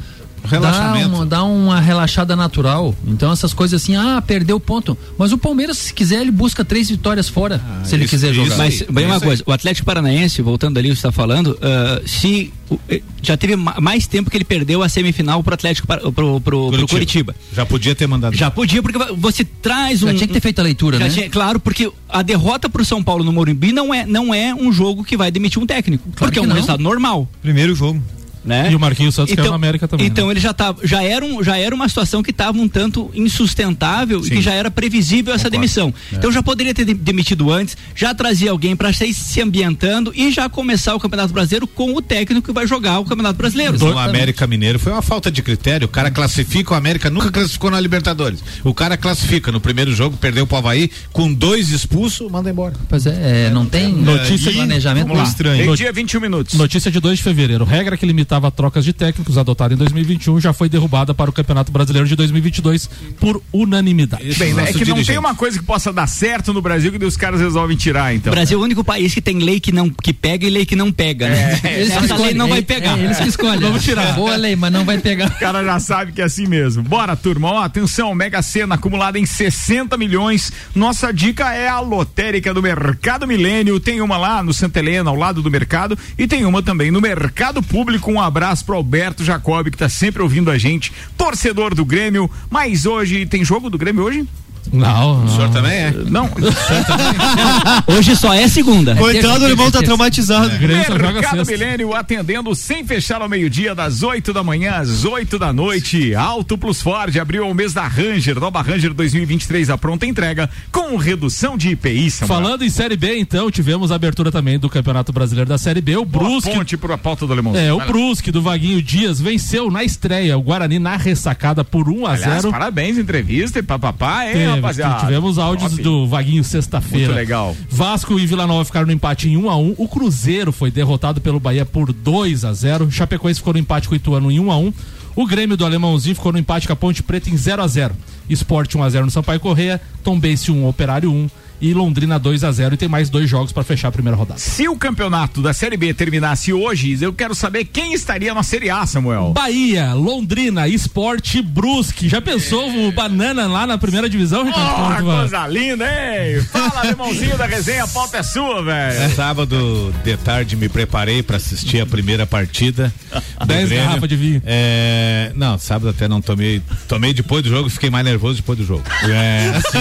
[0.42, 1.08] Dá Relaxamento.
[1.08, 2.94] uma, dá uma relaxada natural.
[3.06, 4.98] Então, essas coisas assim, ah, perdeu ponto.
[5.16, 8.48] Mas o Palmeiras, se quiser, ele busca três vitórias fora, se ele isso- quiser jogar.
[8.68, 12.52] isso Mas, bem uma coisa, o Atlético Paranaense, voltando ali, você está falando, ah, se
[12.68, 16.00] o- eh, já teve ma- mais tempo que ele perdeu a semifinal pro Atlético, Par-
[16.00, 17.34] pro, pro, pro Curitiba.
[17.54, 18.36] Já podia ter mandado.
[18.36, 20.08] Já podia, porque você traz um.
[20.08, 21.10] Já tinha que ter feito a leitura, já né?
[21.10, 24.72] tinha- claro, porque a derrota pro São Paulo no Morumbi não é, não é um
[24.72, 26.08] jogo que vai demitir um técnico.
[26.16, 26.54] porque é um não.
[26.54, 27.28] resultado normal.
[27.40, 28.02] Primeiro jogo.
[28.44, 28.70] Né?
[28.72, 30.06] E o Marquinhos Santos caiu na América também.
[30.06, 30.32] Então né?
[30.32, 34.20] ele já tava, já era, um, já era uma situação que estava um tanto insustentável
[34.24, 35.94] e que já era previsível essa demissão.
[36.12, 36.16] É.
[36.16, 40.30] Então já poderia ter de- demitido antes, já trazia alguém para sair se ambientando e
[40.30, 43.78] já começar o Campeonato Brasileiro com o técnico que vai jogar o Campeonato Brasileiro.
[43.78, 45.86] No América Mineiro foi uma falta de critério.
[45.86, 48.42] O cara classifica o América, nunca classificou na Libertadores.
[48.64, 52.74] O cara classifica no primeiro jogo, perdeu pro Havaí, com dois expulsos, manda embora.
[52.88, 55.12] Pois é, é, não tem Notícia de planejamento.
[55.12, 55.22] Lá.
[55.22, 55.64] Estranho.
[55.64, 56.54] Tem dia 21 minutos.
[56.54, 57.64] Notícia de 2 de fevereiro.
[57.64, 61.70] Regra que limitava trocas de técnicos adotada em 2021 já foi derrubada para o Campeonato
[61.70, 62.88] Brasileiro de 2022
[63.20, 64.34] por unanimidade.
[64.36, 65.06] Bem, né, é que não dirigente.
[65.08, 68.32] tem uma coisa que possa dar certo no Brasil que os caras resolvem tirar, então.
[68.32, 70.64] O Brasil é o único país que tem lei que não que pega e lei
[70.64, 71.52] que não pega, né?
[71.52, 72.98] Eles que Essa lei escolhem, não vai é- pegar.
[72.98, 73.60] é eles que escolhem.
[73.60, 74.14] Vamos tirar.
[74.14, 75.26] Boa lei, mas não vai pegar.
[75.26, 76.82] O cara já sabe que é assim mesmo.
[76.82, 77.50] Bora, turma.
[77.52, 80.50] Ó, atenção, Mega Sena acumulada em 60 milhões.
[80.74, 83.78] Nossa dica é a lotérica do Mercado Milênio.
[83.78, 87.00] Tem uma lá no Santa Helena, ao lado do mercado, e tem uma também no
[87.00, 88.10] Mercado Público.
[88.10, 92.30] Um abraço pro Alberto Jacob, que tá sempre ouvindo a gente, torcedor do Grêmio.
[92.50, 94.26] Mas hoje tem jogo do Grêmio hoje?
[94.72, 95.90] Não, O senhor também é?
[96.08, 96.28] Não,
[97.86, 98.94] Hoje só é segunda.
[98.94, 100.50] Coitado, o irmão tá traumatizado.
[100.50, 101.46] Joga Mercado.
[101.46, 106.14] Milênio atendendo sem fechar ao meio-dia, das 8 da manhã às 8 da noite.
[106.14, 110.96] Auto Plus Ford abriu o mês da Ranger, nova Ranger 2023, a pronta entrega, com
[110.96, 112.10] redução de IPI.
[112.10, 112.42] Samuel.
[112.42, 115.96] Falando em Série B, então, tivemos a abertura também do Campeonato Brasileiro da Série B.
[115.96, 117.54] O Boa Brusque ponte para a pauta do Alemão.
[117.56, 117.92] É, o Vai lá.
[117.92, 122.42] Brusque do Vaguinho Dias venceu na estreia o Guarani na ressacada por 1 a Aliás,
[122.42, 122.50] 0.
[122.50, 125.00] parabéns, entrevista e papapá, hein, Teve, rapaziada?
[125.00, 125.82] Tivemos áudios Top.
[125.82, 127.06] do Vaguinho sexta-feira.
[127.06, 127.56] Muito legal.
[127.68, 131.20] Vasco e Vila Nova ficaram no empate em 1 a 1 O Cruzeiro foi derrotado
[131.20, 134.52] pelo Bahia por 2 a 0 Chapecoense ficou no empate com o Ituano em 1
[134.52, 134.72] a 1
[135.16, 137.94] O Grêmio do Alemãozinho ficou no empate com a Ponte Preta em 0 a 0
[138.28, 141.28] Esporte 1 a 0 no Sampaio Correia, Tombense 1, Operário 1
[141.62, 144.40] e Londrina 2 a 0 E tem mais dois jogos para fechar a primeira rodada.
[144.40, 148.68] Se o campeonato da Série B terminasse hoje, eu quero saber quem estaria na Série
[148.68, 149.32] A, Samuel.
[149.32, 152.08] Bahia, Londrina, Esporte, Brusque.
[152.08, 154.72] Já pensou o Banana lá na primeira divisão, Ricardo?
[154.74, 155.18] Oh, vai?
[155.20, 156.42] coisa linda, hein?
[156.50, 159.14] Fala, alemãozinho da resenha, a pauta é sua, velho.
[159.14, 162.92] Sábado de tarde me preparei para assistir a primeira partida.
[163.38, 163.84] do Dez Grêmio.
[163.86, 164.42] garrafas de vinho.
[164.44, 166.60] É, não, sábado até não tomei.
[166.88, 168.82] Tomei depois do jogo, fiquei mais nervoso depois do jogo.
[169.08, 169.78] É, assim,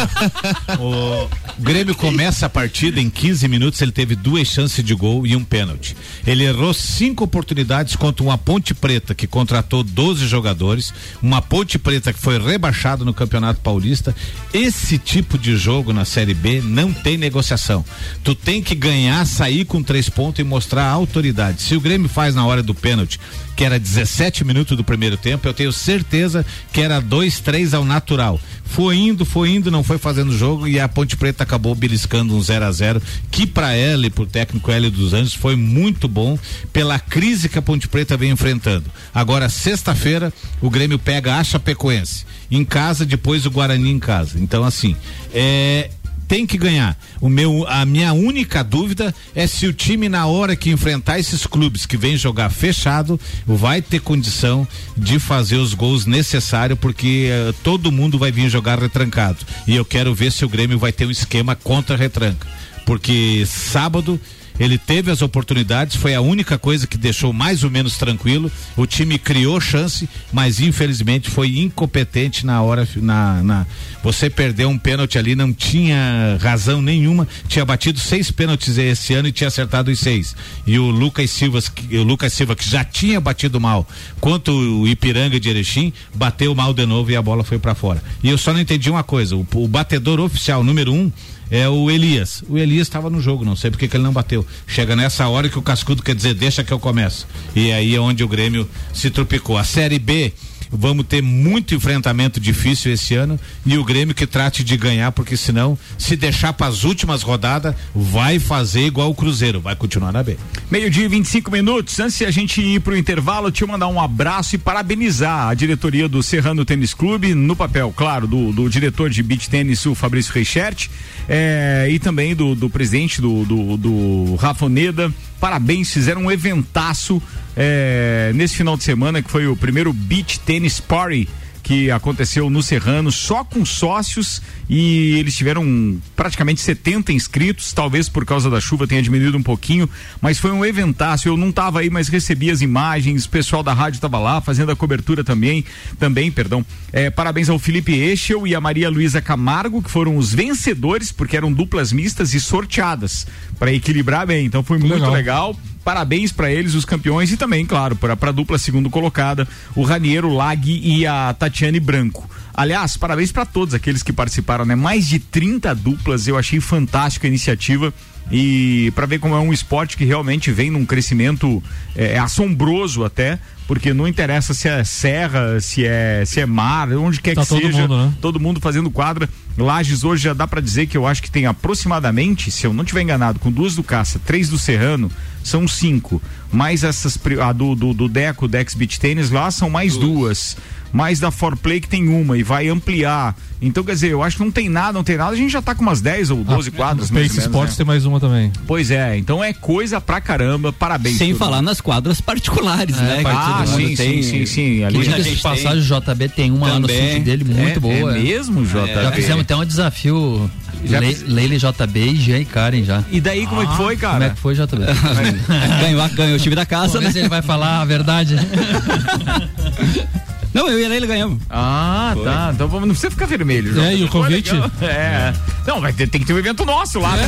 [0.79, 1.27] o
[1.71, 5.43] Grêmio começa a partida em 15 minutos, ele teve duas chances de gol e um
[5.45, 5.95] pênalti.
[6.27, 12.11] Ele errou cinco oportunidades contra uma Ponte Preta que contratou 12 jogadores, uma Ponte Preta
[12.11, 14.13] que foi rebaixada no Campeonato Paulista.
[14.53, 17.85] Esse tipo de jogo na Série B não tem negociação.
[18.21, 21.61] Tu tem que ganhar, sair com três pontos e mostrar autoridade.
[21.61, 23.17] Se o Grêmio faz na hora do pênalti,
[23.55, 27.85] que era 17 minutos do primeiro tempo, eu tenho certeza que era 2, 3 ao
[27.85, 28.39] natural.
[28.63, 32.41] Foi indo, foi indo, não foi fazendo jogo e a Ponte Preta acabou beliscando um
[32.41, 36.39] 0 a 0 que para ela e pro técnico Hélio dos Anjos foi muito bom
[36.71, 38.85] pela crise que a Ponte Preta vem enfrentando.
[39.13, 44.39] Agora, sexta-feira, o Grêmio pega a Chapecoense em casa, depois o Guarani em casa.
[44.39, 44.95] Então, assim,
[45.33, 45.89] é
[46.31, 46.97] tem que ganhar.
[47.19, 51.45] O meu, a minha única dúvida é se o time na hora que enfrentar esses
[51.45, 54.65] clubes que vem jogar fechado vai ter condição
[54.97, 59.83] de fazer os gols necessários porque eh, todo mundo vai vir jogar retrancado e eu
[59.83, 62.47] quero ver se o Grêmio vai ter um esquema contra retranca
[62.85, 64.17] porque sábado
[64.63, 68.51] ele teve as oportunidades, foi a única coisa que deixou mais ou menos tranquilo.
[68.77, 72.87] O time criou chance, mas infelizmente foi incompetente na hora.
[72.97, 73.65] Na, na-
[74.03, 77.27] você perdeu um pênalti ali, não tinha razão nenhuma.
[77.47, 80.35] Tinha batido seis pênaltis esse ano e tinha acertado os seis.
[80.67, 81.59] E o Lucas Silva,
[81.93, 83.87] o Lucas Silva que já tinha batido mal,
[84.19, 88.01] quanto o Ipiranga de Erechim, bateu mal de novo e a bola foi para fora.
[88.23, 91.11] E eu só não entendi uma coisa: o, o batedor oficial número um
[91.51, 92.43] é o Elias.
[92.47, 94.47] O Elias estava no jogo, não sei porque que ele não bateu.
[94.65, 97.27] Chega nessa hora que o Cascudo quer dizer, deixa que eu começo.
[97.53, 99.57] E aí é onde o Grêmio se tropicou.
[99.57, 100.33] A Série B,
[100.71, 105.35] vamos ter muito enfrentamento difícil esse ano e o Grêmio que trate de ganhar, porque
[105.35, 110.23] senão, se deixar para as últimas rodadas, vai fazer igual o Cruzeiro, vai continuar na
[110.23, 110.37] B.
[110.69, 111.99] Meio-dia e 25 minutos.
[111.99, 115.53] Antes de a gente ir pro intervalo, deixa eu mandar um abraço e parabenizar a
[115.53, 119.93] diretoria do Serrano Tênis Clube, no papel, claro, do, do diretor de beach tênis, o
[119.93, 120.89] Fabrício Reichert,
[121.27, 125.13] eh, e também do, do presidente do, do, do Rafa Oneda.
[125.39, 127.21] Parabéns, fizeram um eventaço
[127.55, 131.27] eh, nesse final de semana, que foi o primeiro beach tênis party
[131.61, 138.25] que aconteceu no Serrano, só com sócios e eles tiveram praticamente 70 inscritos, talvez por
[138.25, 141.27] causa da chuva tenha diminuído um pouquinho, mas foi um eventaço.
[141.27, 144.71] Eu não estava aí, mas recebi as imagens, o pessoal da rádio estava lá fazendo
[144.71, 145.63] a cobertura também,
[145.99, 146.65] também, perdão.
[146.91, 151.37] É, parabéns ao Felipe Eschel e a Maria Luísa Camargo, que foram os vencedores, porque
[151.37, 153.27] eram duplas mistas e sorteadas
[153.59, 154.45] para equilibrar bem.
[154.45, 155.11] Então foi muito Legal.
[155.11, 155.59] legal.
[155.83, 160.29] Parabéns para eles, os campeões, e também, claro, para a dupla segundo colocada, o Raniero
[160.29, 162.29] Lag e a Tatiane Branco.
[162.53, 164.75] Aliás, parabéns para todos aqueles que participaram, né?
[164.75, 167.93] Mais de 30 duplas, eu achei fantástica a iniciativa.
[168.31, 171.61] E para ver como é um esporte que realmente vem num crescimento
[171.95, 177.19] é, assombroso até, porque não interessa se é serra, se é, se é mar, onde
[177.21, 178.13] quer Tá que todo seja, mundo, né?
[178.21, 179.29] todo mundo fazendo quadra.
[179.57, 182.85] Lages hoje já dá pra dizer que eu acho que tem aproximadamente, se eu não
[182.85, 185.11] tiver enganado, com duas do Caça, três do Serrano,
[185.43, 186.21] são cinco.
[186.51, 190.57] Mais essas, a do, do, do Deco, Dex Beach Tennis, lá são mais duas.
[190.91, 193.35] Mais da Forplay que tem uma e vai ampliar.
[193.61, 195.31] Então, quer dizer, eu acho que não tem nada, não tem nada.
[195.31, 197.73] A gente já tá com umas 10 ou 12 quadras, mais Pace ou menos, Sports
[197.73, 197.77] né?
[197.77, 198.51] tem mais uma também.
[198.65, 200.73] Pois é, então é coisa pra caramba.
[200.73, 201.17] Parabéns.
[201.17, 203.19] Sem falar nas quadras particulares, né?
[203.23, 204.23] que Ah, mundo sim, tem.
[204.23, 204.83] sim, sim, sim.
[204.83, 207.07] Ali Diga-se gente de passagem, o JB tem uma lá no Também.
[207.07, 208.17] sítio dele, muito é, boa.
[208.17, 208.93] É mesmo, JB?
[208.93, 210.49] Já fizemos até um desafio
[210.83, 213.03] Já Le, JB e Jean e Karen já.
[213.11, 214.13] E daí, como é que foi, cara?
[214.13, 214.85] Como é que foi, JB?
[215.81, 217.11] ganhou, ganhou o time da casa, ver né?
[217.11, 218.35] se ele vai falar a verdade.
[220.53, 221.39] Não, eu e ele ganhamos.
[221.49, 222.51] Ah, tá.
[222.53, 223.73] Então vamos, não precisa ficar vermelho.
[223.73, 223.85] João.
[223.85, 224.51] É, e o convite?
[224.81, 225.33] É.
[225.65, 227.15] Não, vai ter, tem que ter um evento nosso lá.
[227.15, 227.23] né?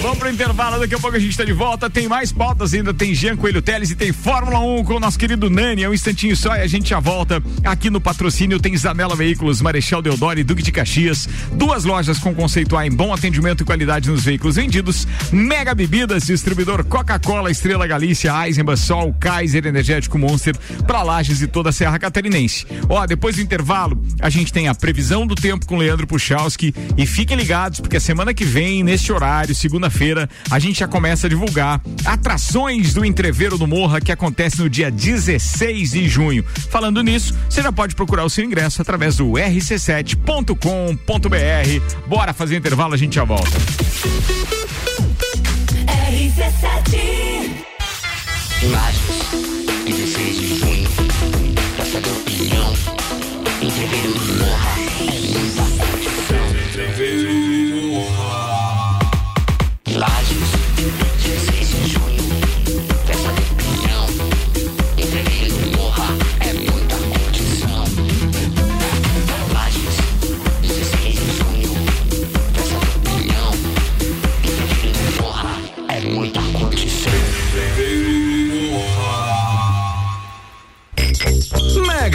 [0.00, 1.88] Vamos pro intervalo, daqui a pouco a gente tá de volta.
[1.88, 5.16] Tem mais pautas ainda, tem Jean Coelho Teles e tem Fórmula 1 com o nosso
[5.16, 5.84] querido Nani.
[5.84, 7.40] É um instantinho só e a gente já volta.
[7.64, 11.28] Aqui no patrocínio tem Zanela Veículos, Marechal Deodoro e Duque de Caxias.
[11.52, 15.06] Duas lojas com conceito A em bom atendimento e qualidade nos veículos vendidos.
[15.30, 21.68] Mega Bebidas, distribuidor Coca-Cola, Estrela Galícia, Eisenbahn, Sol, Kaiser, Energético Monster, pra Lages e toda
[21.68, 22.66] a Serra Catarinense.
[22.88, 27.04] Ó, depois do intervalo, a gente tem a previsão do tempo com Leandro Puchalski e
[27.04, 31.30] fiquem ligados porque a semana que vem, neste horário, segunda-feira, a gente já começa a
[31.30, 36.42] divulgar atrações do Entreveiro do Morra que acontece no dia 16 de junho.
[36.70, 42.06] Falando nisso, você já pode procurar o seu ingresso através do rc7.com.br.
[42.06, 43.50] Bora fazer intervalo, a gente já volta.
[48.62, 49.51] Lages, 16
[53.82, 55.71] Entreveiro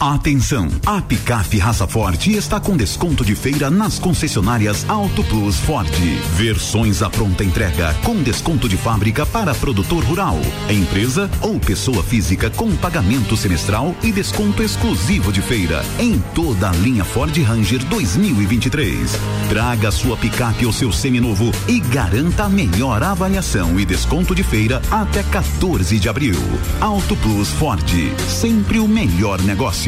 [0.00, 0.68] Atenção!
[0.86, 5.90] A picape Raça Forte está com desconto de feira nas concessionárias Auto Plus Ford.
[6.36, 10.38] Versões à pronta entrega com desconto de fábrica para produtor rural,
[10.70, 16.72] empresa ou pessoa física com pagamento semestral e desconto exclusivo de feira em toda a
[16.74, 19.18] linha Ford Ranger 2023.
[19.48, 24.80] Traga sua picape ou seu seminovo e garanta a melhor avaliação e desconto de feira
[24.92, 26.38] até 14 de abril.
[26.80, 27.90] Auto Plus Ford,
[28.28, 29.87] sempre o melhor negócio.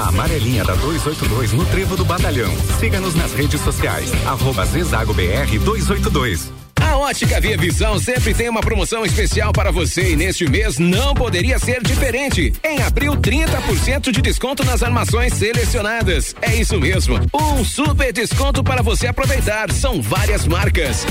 [0.00, 2.50] A amarelinha da 282 no Trevo do Batalhão.
[2.78, 4.10] Siga-nos nas redes sociais.
[4.24, 6.50] Arroba Zezago BR 282.
[6.80, 11.12] A Ótica Via Visão sempre tem uma promoção especial para você e neste mês não
[11.12, 12.50] poderia ser diferente.
[12.64, 16.34] Em abril, 30% de desconto nas armações selecionadas.
[16.40, 19.70] É isso mesmo, um super desconto para você aproveitar.
[19.70, 21.04] São várias marcas.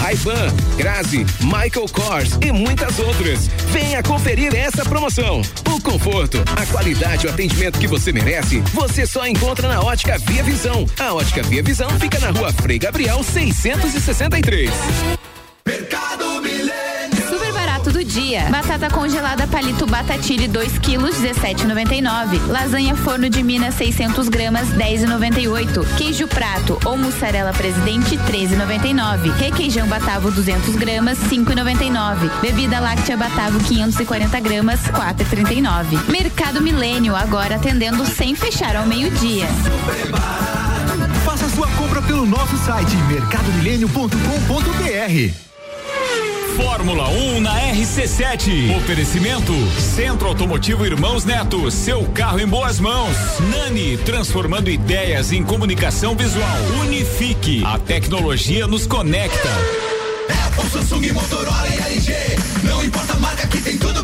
[0.00, 3.48] Ray-Ban, Grazi, Michael Kors e muitas outras.
[3.72, 5.42] Venha conferir essa promoção.
[5.68, 10.18] O conforto, a qualidade e o atendimento que você merece, você só encontra na Ótica
[10.18, 10.86] Via Visão.
[10.98, 14.70] A Ótica Via Visão fica na rua Frei Gabriel 663.
[15.66, 16.05] Super barato do
[18.16, 18.48] dia.
[18.48, 22.48] Batata congelada palito Batatile 2 quilos 17,99.
[22.48, 25.84] Lasanha forno de Minas 600 gramas 10,98.
[25.96, 29.36] Queijo prato ou mussarela presidente 13,99.
[29.36, 32.30] Requeijão batavo 200 gramas 5,99.
[32.40, 36.10] Bebida láctea batavo 540 gramas 4,39.
[36.10, 39.46] Mercado Milênio agora atendendo sem fechar ao meio-dia.
[41.22, 45.55] Faça sua compra pelo nosso site mercadomilênio.com.br.
[46.56, 48.74] Fórmula 1 na RC7.
[48.78, 51.70] Oferecimento Centro Automotivo Irmãos Neto.
[51.70, 53.14] Seu carro em boas mãos.
[53.50, 56.56] Nani, transformando ideias em comunicação visual.
[56.80, 57.62] Unifique.
[57.62, 59.50] A tecnologia nos conecta.
[60.46, 62.14] Apple, Samsung, Motorola e LG.
[62.64, 63.95] Não importa a marca que tem tudo.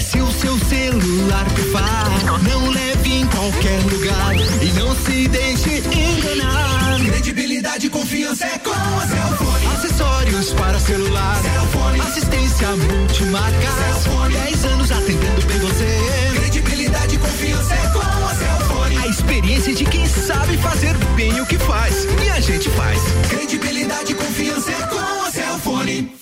[0.00, 6.98] Se o seu celular pifar, não leve em qualquer lugar e não se deixe enganar.
[7.04, 9.66] Credibilidade e confiança é com a Celfone.
[9.74, 12.00] Acessórios para celular, Celfone.
[12.00, 14.34] Assistência multimarca, Celfone.
[14.34, 16.40] 10 anos atendendo bem você.
[16.40, 18.96] Credibilidade e confiança é com a Celfone.
[18.98, 22.06] A experiência de quem sabe fazer bem o que faz.
[22.24, 22.98] E a gente faz.
[23.28, 26.21] Credibilidade e confiança é com a Celfone.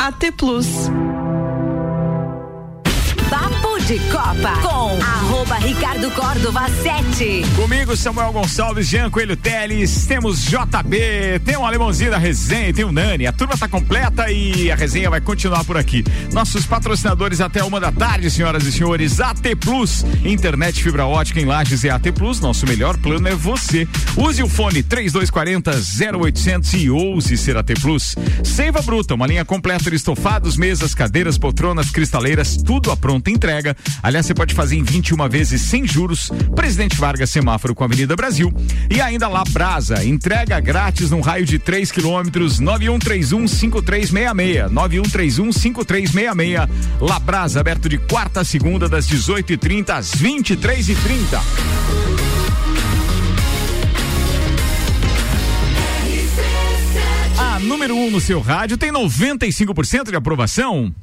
[0.00, 1.19] AT Plus.
[3.90, 7.42] De Copa com arroba Ricardo Córdova 7.
[7.56, 12.92] Comigo, Samuel Gonçalves, Jean Coelho Teles, temos JB, tem um alemãozinho da resenha, tem o
[12.92, 13.26] Nani.
[13.26, 16.04] A turma tá completa e a resenha vai continuar por aqui.
[16.32, 19.20] Nossos patrocinadores até uma da tarde, senhoras e senhores.
[19.20, 22.38] AT Plus, internet fibra ótica em Lages é AT Plus.
[22.38, 23.88] Nosso melhor plano é você.
[24.16, 25.72] Use o fone 3240
[26.16, 28.14] 0800 e ouse ser AT Plus.
[28.44, 33.76] Seiva Bruta, uma linha completa de estofados, mesas, cadeiras, poltronas, cristaleiras, tudo à pronta entrega.
[34.02, 36.30] Aliás, você pode fazer em 21 vezes sem juros.
[36.54, 38.52] Presidente Vargas, semáforo com a Avenida Brasil.
[38.90, 44.70] E ainda lá, Brasa, entrega grátis num raio de 3 quilômetros, 9131 5366.
[44.70, 47.00] 9131 5366.
[47.00, 51.40] Labrasa, aberto de quarta a segunda, das 18h30 às 23h30.
[57.38, 60.94] A número 1 um no seu rádio tem 95% de aprovação.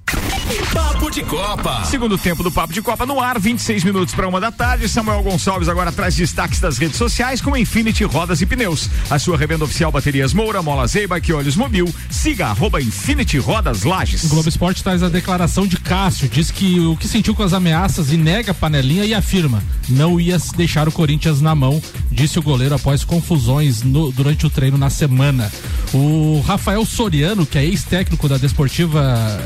[1.08, 1.86] Papo de Copa.
[1.86, 4.89] Segundo tempo do Papo de Copa no ar, 26 minutos para uma da tarde.
[4.89, 8.89] Samuel Gonçalves agora traz destaques das redes sociais com Infinity Rodas e Pneus.
[9.10, 11.88] A sua revenda oficial Baterias Moura, Mola Zeiba e Olhos Mobil.
[12.10, 14.26] Siga arroba Infinity Rodas Lages.
[14.26, 16.28] O Globo Esporte traz a declaração de Cássio.
[16.28, 20.20] Diz que o que sentiu com as ameaças e nega a panelinha e afirma não
[20.20, 24.78] ia deixar o Corinthians na mão, disse o goleiro após confusões no- durante o treino
[24.78, 25.50] na semana.
[25.93, 29.39] O Rafael Soriano, que é ex-técnico da Desportiva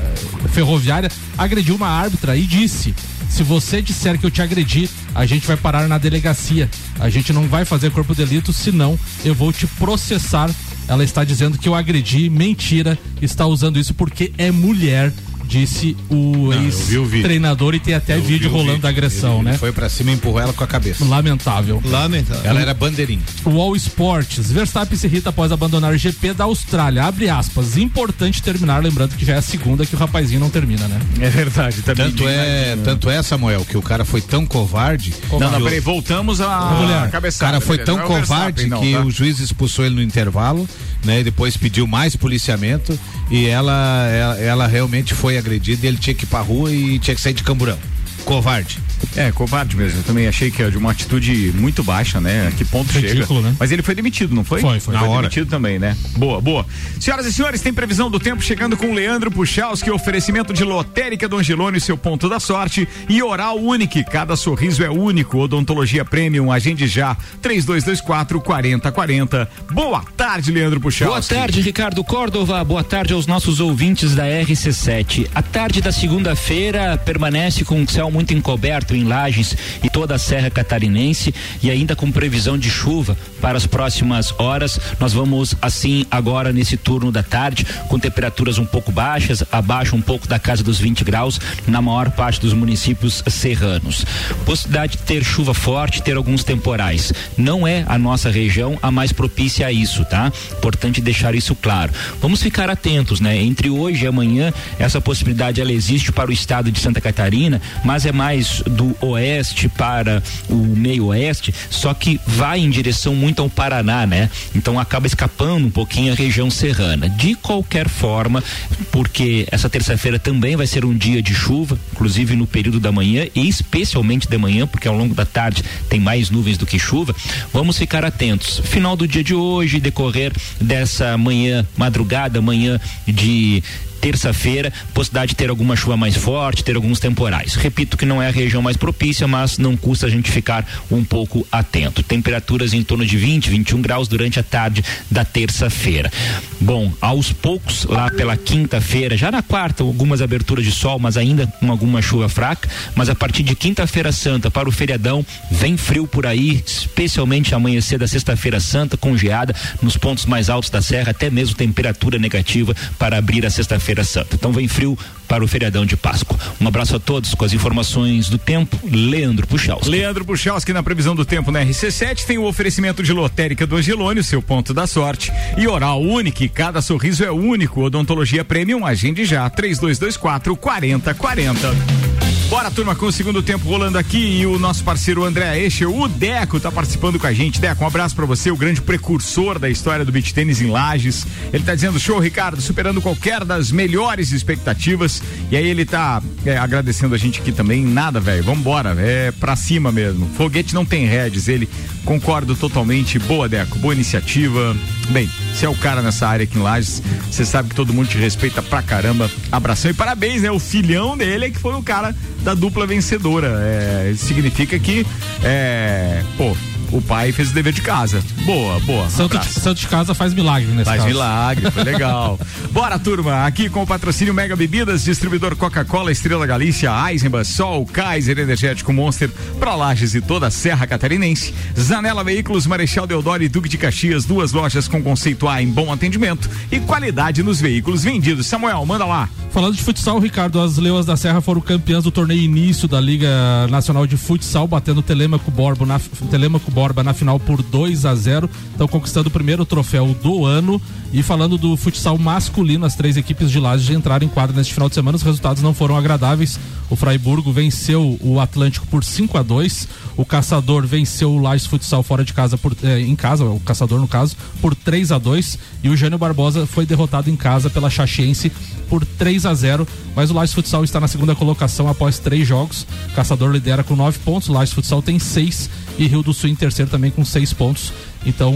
[0.51, 1.11] Ferroviária,
[1.51, 2.95] agrediu uma árbitra e disse:
[3.29, 6.69] se você disser que eu te agredi, a gente vai parar na delegacia.
[6.97, 10.49] A gente não vai fazer corpo de delito, senão eu vou te processar.
[10.87, 15.13] Ela está dizendo que eu agredi, mentira, está usando isso porque é mulher,
[15.51, 18.81] disse o Não, ex-treinador e tem até Eu vídeo rolando vídeo.
[18.83, 19.57] da agressão, Ele né?
[19.57, 21.03] Foi pra cima e empurrou ela com a cabeça.
[21.03, 21.81] Lamentável.
[21.83, 22.43] Lamentável.
[22.49, 23.21] Ela era bandeirinha.
[23.43, 24.49] O All Sports.
[24.51, 27.03] Verstappen se irrita após abandonar o GP da Austrália.
[27.03, 27.75] Abre aspas.
[27.75, 30.99] Importante terminar, lembrando que já é a segunda que o rapazinho não termina, né?
[31.19, 32.09] É verdade, também.
[32.11, 35.13] Tanto é, tanto é, Samuel, que o cara foi tão covarde.
[35.31, 37.07] Não, não, que o- peraí, voltamos à mulher.
[37.09, 39.01] O cara foi tão Não é covarde não, que tá?
[39.03, 40.67] o juiz expulsou ele no intervalo,
[41.03, 41.19] né?
[41.19, 42.97] E depois pediu mais policiamento
[43.29, 46.97] e ela, ela, ela realmente foi agredida e ele tinha que ir pra rua e
[46.99, 47.77] tinha que sair de camburão.
[48.23, 48.79] Covarde.
[49.15, 49.99] É, covarde mesmo.
[49.99, 52.47] Eu também achei que é de uma atitude muito baixa, né?
[52.47, 53.49] A que ponto Ridículo, chega.
[53.51, 53.55] né?
[53.59, 54.61] Mas ele foi demitido, não foi?
[54.61, 54.93] Foi, foi.
[54.93, 55.21] Na Na hora.
[55.23, 55.95] demitido também, né?
[56.17, 56.65] Boa, boa.
[56.99, 61.37] Senhoras e senhores, tem previsão do tempo chegando com Leandro Puchalski, oferecimento de lotérica do
[61.37, 63.91] Angelone, seu ponto da sorte e oral único.
[64.09, 65.37] Cada sorriso é único.
[65.39, 67.15] Odontologia Premium, agende já.
[67.41, 69.49] 3224 4040.
[69.71, 71.33] Boa tarde, Leandro Puchalski.
[71.33, 72.63] Boa tarde, Ricardo Córdova.
[72.63, 75.27] Boa tarde aos nossos ouvintes da RC7.
[75.33, 80.19] A tarde da segunda-feira permanece com um céu muito encoberto em Lages e toda a
[80.19, 84.79] Serra Catarinense e ainda com previsão de chuva para as próximas horas.
[84.99, 90.01] Nós vamos assim agora nesse turno da tarde com temperaturas um pouco baixas, abaixo um
[90.01, 94.05] pouco da casa dos 20 graus na maior parte dos municípios serranos.
[94.45, 97.13] Possibilidade de ter chuva forte, ter alguns temporais.
[97.37, 100.31] Não é a nossa região a mais propícia a isso, tá?
[100.57, 101.91] Importante deixar isso claro.
[102.19, 103.37] Vamos ficar atentos, né?
[103.37, 108.05] Entre hoje e amanhã, essa possibilidade ela existe para o estado de Santa Catarina, mas
[108.05, 113.49] é mais do oeste para o meio oeste, só que vai em direção muito ao
[113.49, 114.29] Paraná, né?
[114.55, 117.09] Então acaba escapando um pouquinho a região serrana.
[117.09, 118.43] De qualquer forma,
[118.91, 123.27] porque essa terça-feira também vai ser um dia de chuva, inclusive no período da manhã
[123.35, 127.15] e especialmente de manhã, porque ao longo da tarde tem mais nuvens do que chuva.
[127.53, 128.61] Vamos ficar atentos.
[128.65, 133.63] Final do dia de hoje, decorrer dessa manhã, madrugada, manhã de
[134.01, 137.53] terça-feira, possibilidade de ter alguma chuva mais forte, ter alguns temporais.
[137.53, 141.03] Repito que não é a região mais propícia, mas não custa a gente ficar um
[141.03, 142.01] pouco atento.
[142.01, 146.11] Temperaturas em torno de 20, 21 graus durante a tarde da terça-feira.
[146.59, 151.45] Bom, aos poucos, lá pela quinta-feira, já na quarta, algumas aberturas de sol, mas ainda
[151.45, 152.67] com alguma chuva fraca.
[152.95, 157.99] Mas a partir de quinta-feira santa para o feriadão, vem frio por aí, especialmente amanhecer
[157.99, 162.75] da sexta-feira santa, com geada nos pontos mais altos da serra, até mesmo temperatura negativa
[162.97, 164.35] para abrir a sexta-feira santa.
[164.35, 166.37] Então vem frio para o feriadão de Páscoa.
[166.59, 168.77] Um abraço a todos com as informações do tempo.
[168.83, 169.89] Leandro Puchalski.
[169.89, 174.23] Leandro Puchalski na previsão do tempo na RC7 tem o oferecimento de lotérica do Angelônio,
[174.23, 175.31] seu ponto da sorte.
[175.57, 177.81] E oral único, cada sorriso é único.
[177.81, 182.11] Odontologia Premium, agende já, 3224 4040.
[182.51, 186.05] Bora, turma, com o segundo tempo rolando aqui e o nosso parceiro André Escher, o
[186.05, 187.61] Deco, tá participando com a gente.
[187.61, 191.25] Deco, um abraço para você, o grande precursor da história do beach tênis em Lages.
[191.53, 195.23] Ele tá dizendo, show, Ricardo, superando qualquer das melhores expectativas.
[195.49, 197.83] E aí ele tá é, agradecendo a gente aqui também.
[197.83, 200.29] Nada, velho, vambora, é pra cima mesmo.
[200.37, 201.67] Foguete não tem diz ele.
[202.05, 203.17] Concordo totalmente.
[203.19, 204.75] Boa, Deco, boa iniciativa.
[205.09, 208.07] Bem, você é o cara nessa área aqui em Lages, você sabe que todo mundo
[208.07, 209.29] te respeita pra caramba.
[209.51, 210.51] Abração e parabéns, né?
[210.51, 213.59] O filhão dele é que foi o cara da dupla vencedora.
[213.61, 215.05] É, significa que,
[215.43, 216.55] é, pô,
[216.91, 218.21] o pai fez o dever de casa.
[218.45, 219.09] Boa, boa.
[219.09, 221.07] Santo de, Santo de casa faz milagre nesse Faz caso.
[221.07, 222.39] milagre, foi legal.
[222.71, 228.37] Bora, turma, aqui com o patrocínio Mega Bebidas, distribuidor Coca-Cola, Estrela Galícia, Eisenbach, Sol, Kaiser
[228.39, 229.29] Energético Monster,
[229.59, 231.53] pra Lages e toda a Serra Catarinense.
[231.79, 235.91] Zanela Veículos, Marechal Deodoro e Duque de Caxias, duas lojas com conceito A em bom
[235.91, 238.47] atendimento e qualidade nos veículos vendidos.
[238.47, 239.29] Samuel, manda lá.
[239.51, 243.67] Falando de futsal, Ricardo, as Leoas da Serra foram campeãs do torneio início da Liga
[243.69, 248.15] Nacional de Futsal, batendo o Telemaco Borba na, Telemaco Borba na final por 2 a
[248.15, 250.81] 0 Estão conquistando o primeiro troféu do ano.
[251.13, 254.89] E falando do futsal masculino, as três equipes de Lages entraram em quadra neste final
[254.89, 255.15] de semana.
[255.15, 256.59] Os resultados não foram agradáveis.
[256.89, 262.01] O Freiburgo venceu o Atlântico por 5 a 2 O Caçador venceu o Lages Futsal
[262.01, 265.57] fora de casa, por, eh, em casa, o Caçador no caso, por 3 a 2
[265.83, 268.51] E o Jânio Barbosa foi derrotado em casa pela Chachiense
[268.89, 272.87] por 3 a 0 Mas o Lages Futsal está na segunda colocação após três jogos.
[273.11, 276.49] O Caçador lidera com 9 pontos, o Lages Futsal tem 6 e Rio do Sul
[276.49, 277.93] em terceiro também com 6 pontos.
[278.25, 278.53] Então,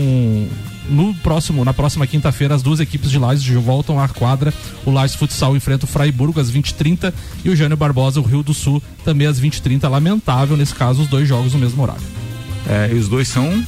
[0.89, 4.53] no próximo, na próxima quinta-feira, as duas equipes de Lages voltam à quadra.
[4.85, 7.13] O Lages Futsal enfrenta o Freiburgo às 20h30
[7.43, 9.89] e o Jânio Barbosa, o Rio do Sul, também às 20h30.
[9.89, 12.01] Lamentável, nesse caso, os dois jogos no mesmo horário.
[12.67, 13.63] É, e os dois são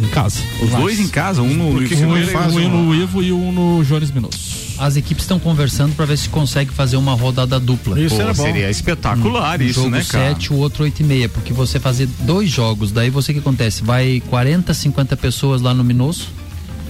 [0.00, 0.40] em casa.
[0.62, 4.10] Os dois em casa, um no um, um, um no Ivo e um no Jones
[4.10, 4.61] Minosso.
[4.78, 8.00] As equipes estão conversando para ver se consegue fazer uma rodada dupla.
[8.00, 10.34] Isso Pô, seria espetacular um, isso, jogo né, cara?
[10.34, 13.40] 7, o outro 8 e meia, porque você fazer dois jogos, daí você o que
[13.40, 13.82] acontece?
[13.82, 16.28] Vai 40, 50 pessoas lá no Minosso,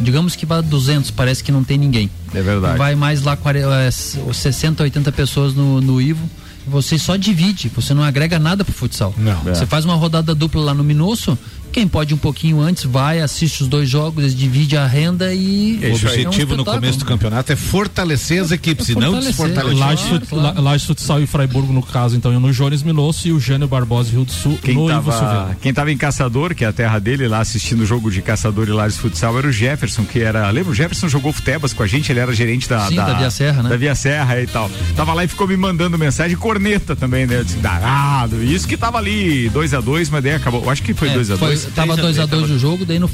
[0.00, 2.10] digamos que vai 200, parece que não tem ninguém.
[2.34, 2.78] É verdade.
[2.78, 3.90] Vai mais lá 40,
[4.32, 6.28] 60, 80 pessoas no, no Ivo.
[6.66, 9.12] Você só divide, você não agrega nada pro futsal.
[9.18, 9.36] Não.
[9.42, 9.66] Você É.
[9.66, 11.36] faz uma rodada dupla lá no Minosso,
[11.72, 15.80] quem pode um pouquinho antes vai, assiste os dois jogos, divide a renda e.
[15.90, 19.78] O objetivo é um no começo do campeonato é fortalecer as equipes, e não desfortalecer.
[19.78, 20.54] Lages, Claro, claro.
[20.56, 24.10] La- Lages Futsal e Freiburgo, no caso, então, no Jones Minosso e o Jânio Barbosa
[24.10, 25.58] Rio do Sul Quem no Ivo tava, Silveira.
[25.62, 28.68] quem tava em Caçador, que é a terra dele, lá assistindo o jogo de Caçador
[28.68, 30.50] e Lares Futsal, era o Jefferson, que era.
[30.50, 30.72] Lembra?
[30.72, 32.86] O Jefferson jogou futebas com a gente, ele era gerente da.
[32.88, 33.68] Sim, da Via Serra, né?
[33.70, 34.70] Da Via Serra e tal.
[34.94, 37.38] Tava lá e ficou me mandando mensagem, corneta também, né?
[37.38, 38.42] Eu disse, danado.
[38.42, 40.62] Isso que tava ali 2 a 2 mas daí acabou.
[40.64, 41.30] Eu acho que foi É, 2
[41.66, 43.08] a 2 foi- Tava 2x2 o jogo, daí no,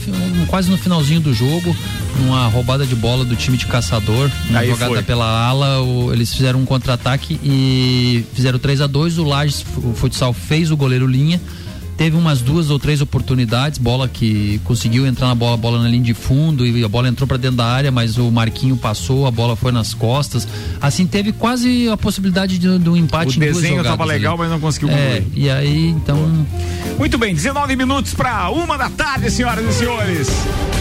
[0.46, 1.76] quase no finalzinho do jogo,
[2.20, 5.02] uma roubada de bola do time de caçador, uma Aí jogada foi.
[5.02, 9.92] pela ala, o- eles fizeram um contra-ataque e fizeram 3 a 2 o Lages, o
[9.94, 11.40] futsal fez o goleiro linha.
[11.98, 16.04] Teve umas duas ou três oportunidades, bola que conseguiu entrar na bola, bola na linha
[16.04, 19.32] de fundo e a bola entrou para dentro da área, mas o Marquinho passou, a
[19.32, 20.46] bola foi nas costas.
[20.80, 24.04] Assim, teve quase a possibilidade de, de um empate O em duas desenho jogadas tava
[24.04, 24.42] legal, ali.
[24.42, 26.46] mas não conseguiu É, e aí, então,
[26.96, 30.28] Muito bem, 19 minutos para uma da tarde, senhoras e senhores.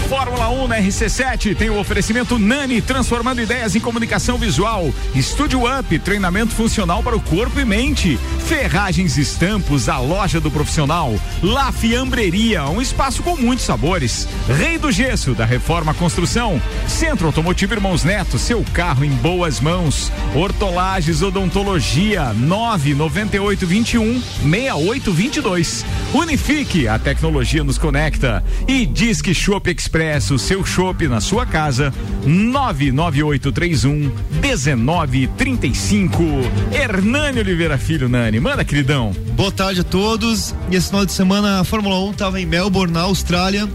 [0.07, 4.89] Fórmula 1 na RC7 tem o oferecimento Nani, transformando ideias em comunicação visual.
[5.13, 8.17] Estúdio Up, treinamento funcional para o corpo e mente.
[8.45, 11.06] Ferragens Estampos, a loja do profissional.
[11.07, 11.15] Nacional.
[11.41, 14.27] La Fiambreria, um espaço com muitos sabores.
[14.57, 16.61] Rei do Gesso, da Reforma Construção.
[16.87, 20.11] Centro Automotivo Irmãos Neto, seu carro em boas mãos.
[20.35, 25.85] Hortolagens Odontologia, 99821 6822.
[26.13, 28.43] Unifique, a tecnologia nos conecta.
[28.67, 31.93] E Disque Shop Express, o seu shopping na sua casa,
[32.25, 36.23] 99831 1935.
[36.71, 38.39] Hernani Oliveira Filho, Nani.
[38.39, 39.13] Manda, queridão.
[39.35, 40.55] Boa tarde a todos.
[40.71, 43.69] E esse final de semana a Fórmula 1 estava em Melbourne, na Austrália.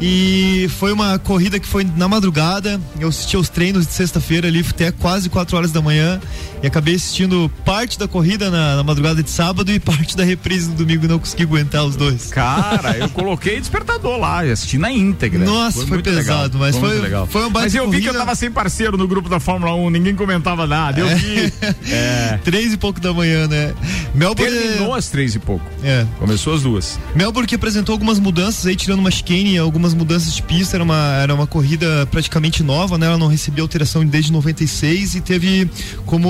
[0.00, 2.80] E foi uma corrida que foi na madrugada.
[3.00, 6.20] Eu assisti aos treinos de sexta-feira ali até quase 4 horas da manhã.
[6.62, 10.68] E acabei assistindo parte da corrida na, na madrugada de sábado e parte da reprise
[10.68, 11.06] no domingo.
[11.06, 12.28] Não consegui aguentar os dois.
[12.28, 15.44] Cara, eu coloquei despertador lá, e assisti na íntegra.
[15.44, 17.26] Nossa, foi, muito pesado, legal, mas foi, legal.
[17.26, 18.18] foi um baita Mas eu vi que corrida.
[18.18, 21.00] eu tava sem parceiro no grupo da Fórmula 1, ninguém comentava nada.
[21.00, 21.52] Eu vi.
[21.88, 22.38] É.
[22.44, 23.72] Três e pouco da manhã, né?
[24.14, 24.52] Melbourne.
[24.52, 25.64] Terminou às três e pouco.
[25.82, 26.04] É.
[26.18, 26.98] Começou às duas.
[27.14, 31.18] Melbourne que apresentou algumas mudanças aí, tirando uma chicane, algumas mudanças de pista, era uma,
[31.20, 33.06] era uma corrida praticamente nova, né?
[33.06, 35.70] Ela não recebia alteração desde 96 e teve
[36.04, 36.28] como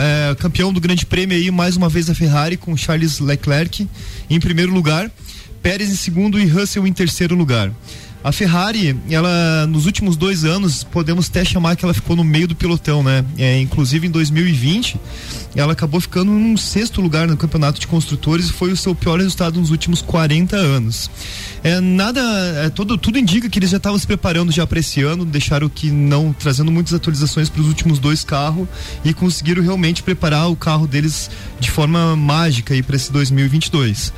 [0.00, 3.88] é, campeão do Grande Prêmio aí mais uma vez a Ferrari com Charles Leclerc
[4.28, 5.10] em primeiro lugar,
[5.62, 7.70] Pérez em segundo e Russell em terceiro lugar.
[8.24, 12.46] A Ferrari, ela nos últimos dois anos, podemos até chamar que ela ficou no meio
[12.46, 13.24] do pelotão, né?
[13.36, 14.96] É, inclusive em 2020,
[15.56, 19.18] ela acabou ficando num sexto lugar no campeonato de construtores e foi o seu pior
[19.18, 21.10] resultado nos últimos 40 anos.
[21.64, 22.20] É, nada,
[22.64, 25.68] é, todo, tudo indica que eles já estavam se preparando já para esse ano, deixaram
[25.68, 28.68] que não, trazendo muitas atualizações para os últimos dois carros
[29.04, 34.12] e conseguiram realmente preparar o carro deles de forma mágica aí para esse 2022.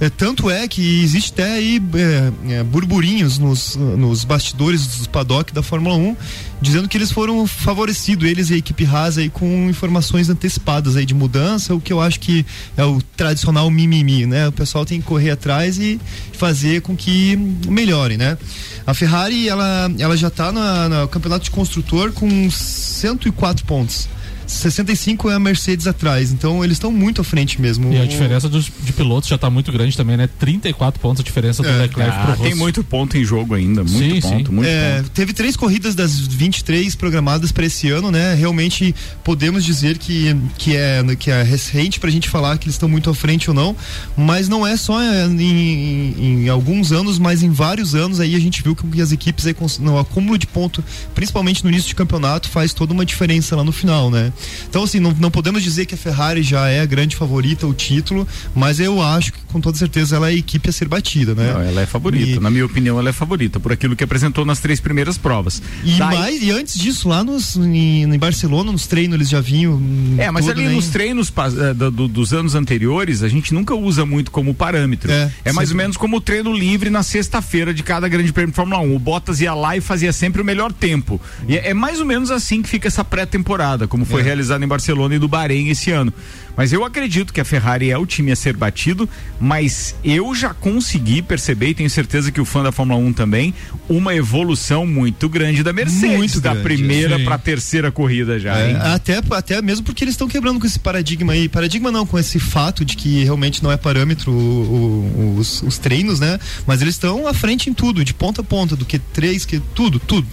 [0.00, 5.52] É, tanto é que existe até aí é, é, burburinhos nos, nos bastidores dos paddock
[5.52, 6.16] da Fórmula 1
[6.60, 11.04] dizendo que eles foram favorecidos, eles e a equipe Haas aí com informações antecipadas aí
[11.04, 12.44] de mudança, o que eu acho que
[12.76, 14.48] é o tradicional mimimi, né?
[14.48, 16.00] O pessoal tem que correr atrás e
[16.32, 17.36] fazer com que
[17.68, 18.38] melhore, né?
[18.86, 24.08] A Ferrari, ela, ela já está no campeonato de construtor com 104 pontos.
[24.46, 27.92] 65 é a Mercedes atrás, então eles estão muito à frente mesmo.
[27.92, 30.28] E a diferença dos, de pilotos já tá muito grande também, né?
[30.38, 31.76] 34 pontos a diferença do É.
[31.82, 32.46] Leclerc Ah, pro Russell.
[32.46, 34.54] tem muito ponto em jogo ainda, muito Sim, ponto, sim.
[34.54, 35.10] muito É, ponto.
[35.10, 38.34] teve três corridas das 23 programadas para esse ano, né?
[38.34, 42.88] Realmente podemos dizer que, que, é, que é recente pra gente falar que eles estão
[42.88, 43.74] muito à frente ou não,
[44.16, 48.40] mas não é só em, em- em alguns anos, mas em vários anos aí a
[48.40, 50.82] gente viu que as equipes aí, no acúmulo de ponto,
[51.14, 54.32] principalmente no início de campeonato, faz toda uma diferença lá no final, né?
[54.68, 57.74] Então assim, não, não podemos dizer que a Ferrari já é a grande favorita, o
[57.74, 61.34] título, mas eu acho que com toda certeza ela é a equipe a ser batida,
[61.34, 61.52] né?
[61.52, 62.24] Não, ela é favorita.
[62.38, 65.62] E- Na minha opinião, ela é favorita, por aquilo que apresentou nas três primeiras provas.
[65.84, 69.40] E, Daí- mais, e antes disso, lá nos, em, em Barcelona, nos treinos, eles já
[69.40, 69.80] vinham.
[70.18, 70.74] É, mas tudo, ali né?
[70.74, 75.10] nos treinos eh, do- do- dos anos anteriores, a gente nunca usa muito como parâmetro.
[75.10, 78.50] É, É, mais ou menos como o treino livre na sexta-feira de cada grande prêmio
[78.50, 78.94] de Fórmula 1.
[78.94, 81.20] O Bottas ia lá e fazia sempre o melhor tempo.
[81.48, 84.23] E é, é mais ou menos assim que fica essa pré-temporada, como foi É.
[84.24, 86.12] realizado em Barcelona e do Bahrein esse ano.
[86.56, 89.08] Mas eu acredito que a Ferrari é o time a ser batido,
[89.40, 93.52] mas eu já consegui perceber, e tenho certeza que o fã da Fórmula 1 também,
[93.88, 98.56] uma evolução muito grande da Mercedes, Muito da grande, primeira para a terceira corrida já?
[98.56, 101.48] É, até, até mesmo porque eles estão quebrando com esse paradigma aí.
[101.48, 105.76] Paradigma não, com esse fato de que realmente não é parâmetro o- o- os, os
[105.78, 106.38] treinos, né?
[106.66, 109.98] Mas eles estão à frente em tudo, de ponta a ponta, do Q3, que tudo,
[109.98, 110.26] tudo.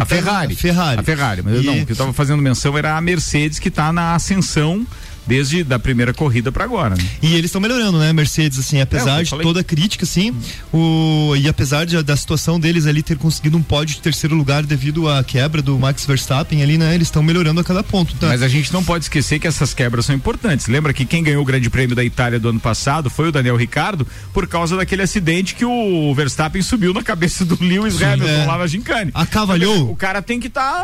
[0.00, 0.54] A Ferrari.
[0.54, 1.00] Ferrari.
[1.00, 1.42] A Ferrari.
[1.42, 4.14] Mas E- não, o que eu tava fazendo menção era a Mercedes que tá na
[4.14, 4.86] ascensão
[5.26, 6.94] desde da primeira corrida para agora.
[6.94, 7.04] Né?
[7.22, 10.34] E eles estão melhorando, né, Mercedes, assim, É, apesar eu de toda a crítica, assim,
[10.72, 14.62] o, e apesar de- da situação deles ali ter conseguido um pódio de terceiro lugar
[14.64, 18.14] devido à quebra do Max Verstappen ali, né, eles estão melhorando a cada ponto.
[18.16, 18.28] Tá?
[18.28, 20.66] Mas a gente não pode esquecer que essas quebras são importantes.
[20.68, 23.56] Lembra que quem ganhou o Grande Prêmio da Itália do ano passado foi o Daniel
[23.56, 28.46] Ricardo por causa daquele acidente que o Verstappen subiu na cabeça do Lewis Hamilton é.
[28.46, 29.10] lá na gincane.
[29.14, 29.90] Acavalhou?
[29.90, 30.82] O cara tem que estar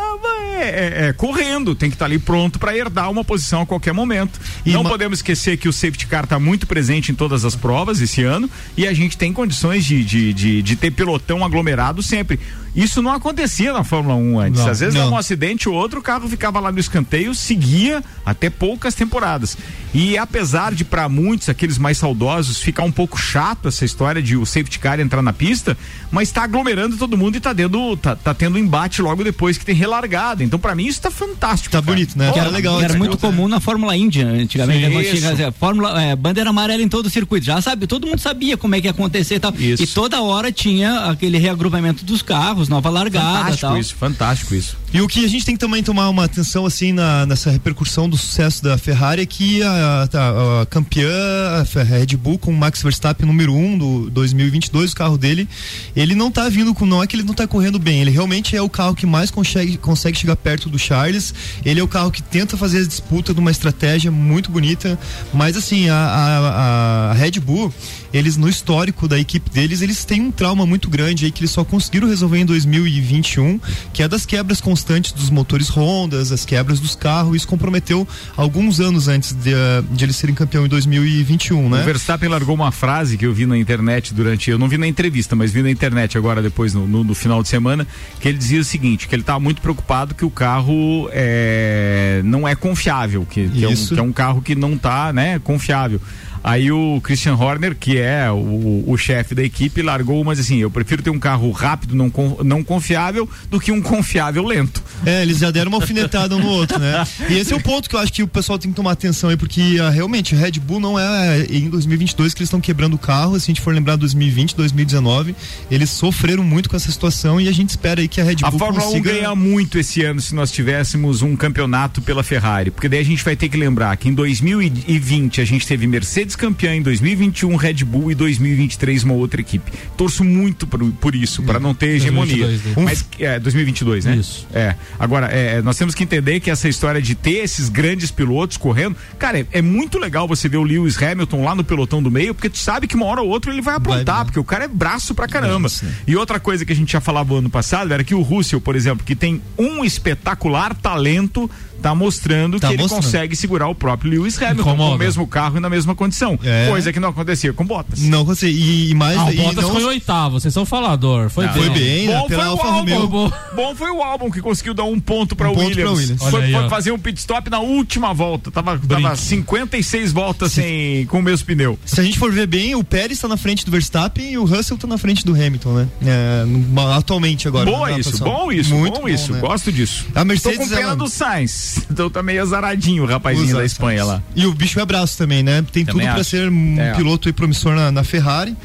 [1.17, 4.32] correndo, tem que estar ali pronto para herdar uma posição a qualquer momento.
[4.65, 8.01] E não podemos esquecer que o safety car está muito presente em todas as provas
[8.01, 12.39] esse ano e a gente tem condições de, de, de, de ter pelotão aglomerado sempre.
[12.75, 14.61] Isso não acontecia na Fórmula 1 antes.
[14.61, 15.01] Não, Às vezes não.
[15.03, 19.57] dava um acidente ou outro, o carro ficava lá no escanteio, seguia até poucas temporadas.
[19.93, 24.35] E apesar de para muitos, aqueles mais saudosos, ficar um pouco chato essa história de
[24.35, 25.77] o safety car entrar na pista,
[26.11, 29.63] mas está aglomerando todo mundo e tá dando, tá, tá tendo embate logo depois que
[29.65, 30.43] tem relargada.
[30.43, 31.71] Então para mim isso tá fantástico.
[31.71, 32.31] Tá bonito, né?
[32.31, 32.81] Que Era legal.
[32.81, 33.31] era muito piloto, né?
[33.35, 34.87] comum na Fórmula Índia, antigamente.
[34.87, 37.45] Sim, né, tinha, dizer, Fórmula, é, bandeira amarela em todo o circuito.
[37.45, 39.53] Já sabe, todo mundo sabia como é que ia acontecer e tal.
[39.57, 39.83] Isso.
[39.83, 43.77] E toda hora tinha aquele reagrupamento dos carros, nova largada Fantástico tal.
[43.77, 44.77] isso, fantástico isso.
[44.93, 48.07] E o que a gente tem que também tomar uma atenção assim na, nessa repercussão
[48.07, 49.69] do sucesso da Ferrari é que a,
[50.13, 54.09] a, a- a campeã a Red Bull com o Max Verstappen número 1 um do
[54.11, 55.47] 2022, o carro dele,
[55.95, 58.55] ele não tá vindo com, não é que ele não tá correndo bem, ele realmente
[58.55, 61.33] é o carro que mais consegue, consegue chegar perto do Charles,
[61.65, 64.99] ele é o carro que tenta fazer a disputa de uma estratégia muito bonita,
[65.33, 67.73] mas assim, a, a- a Red Bull,
[68.13, 71.51] eles no histórico da equipe deles, eles têm um trauma muito grande aí que eles
[71.51, 73.59] só conseguiram resolver em 2021,
[73.91, 78.79] que é das quebras constantes dos motores Hondas, as quebras dos carros, isso comprometeu alguns
[78.79, 81.81] anos antes de, ah, de eles serem campeão em 2021, né?
[81.81, 84.51] O Verstappen largou uma frase que eu vi na internet durante.
[84.51, 87.41] Eu não vi na entrevista, mas vi na internet agora, depois, no, no- no final
[87.41, 87.87] de semana,
[88.19, 92.47] que ele dizia o seguinte: que ele estava muito preocupado que o carro é, não
[92.47, 95.99] é confiável, que, que é, um, que é um carro que não tá né, confiável.
[96.43, 100.69] Aí o Christian Horner, que é o, o chefe da equipe, largou umas assim: eu
[100.69, 102.11] prefiro ter um carro rápido, não,
[102.43, 104.83] não confiável, do que um confiável lento.
[105.05, 107.05] É, eles já deram uma alfinetada um no outro, né?
[107.29, 109.29] E esse é o ponto que eu acho que o pessoal tem que tomar atenção
[109.29, 112.97] aí, porque ah, realmente Red Bull não é em 2022 que eles estão quebrando o
[112.97, 113.39] carro.
[113.39, 115.35] Se a gente for lembrar 2020, 2019,
[115.71, 118.47] eles sofreram muito com essa situação e a gente espera aí que a Red Bull
[118.47, 119.11] A Fórmula 1 consiga...
[119.13, 123.23] ganha muito esse ano se nós tivéssemos um campeonato pela Ferrari, porque daí a gente
[123.23, 127.85] vai ter que lembrar que em 2020 a gente teve Mercedes campeã, em 2021 Red
[127.85, 129.71] Bull e 2023 uma outra equipe.
[129.97, 132.45] Torço muito por, por isso, para não ter hegemonia.
[132.45, 132.83] 2022, né?
[132.83, 134.15] Mas é 2022, né?
[134.15, 134.47] Isso.
[134.53, 134.75] É.
[134.99, 138.95] Agora, é, nós temos que entender que essa história de ter esses grandes pilotos correndo,
[139.17, 142.33] cara, é, é muito legal você ver o Lewis Hamilton lá no pelotão do meio,
[142.33, 144.67] porque tu sabe que uma hora ou outra ele vai aprontar, porque o cara é
[144.67, 145.69] braço pra caramba.
[146.07, 148.75] E outra coisa que a gente já falava ano passado era que o Russell, por
[148.75, 151.49] exemplo, que tem um espetacular talento,
[151.83, 153.03] tá mostrando Tá que ele mostrando.
[153.03, 156.39] consegue segurar o próprio Lewis Hamilton com o mesmo carro e na mesma condição.
[156.43, 156.67] É.
[156.69, 157.99] Coisa que não acontecia com Bottas.
[158.01, 158.53] Não consegui.
[158.59, 159.17] E, e mais...
[159.19, 161.29] Ah, o e Bottas não- foi oitavo, vocês são falador.
[161.29, 161.53] Foi Não.
[161.53, 161.63] bem.
[161.63, 162.17] Foi bem, né?
[162.19, 163.07] Bom Pela foi, o Alfa álbum, Romeo.
[163.07, 163.31] Bom.
[163.55, 165.99] bom foi o álbum que conseguiu dar um ponto para Um o Williams.
[165.99, 166.23] Williams.
[166.29, 168.49] Foi, aí, foi fazer um pit stop na última volta.
[168.49, 169.17] Tava, tava Brinque.
[169.17, 171.77] 56 voltas sem, com o mesmo pneu.
[171.85, 174.45] Se a gente for ver bem, o Pérez está na frente do Verstappen e o
[174.45, 175.87] Russell está na frente do Hamilton, né?
[176.05, 177.69] É, no- atualmente agora.
[177.69, 179.33] bom isso, bom isso, Muito bom isso.
[179.33, 179.39] né?
[179.39, 180.05] Gosto disso.
[180.15, 181.72] A Mercedes, Tô com pena ela- do Sainz.
[181.91, 184.21] Então tá meio azaradinho o rapazinho Usa da Espanha lá.
[184.35, 185.63] E o bicho é braço também, né?
[185.71, 186.93] Tem Também tudo para ser um É.
[186.95, 188.55] piloto promissor na, na Ferrari.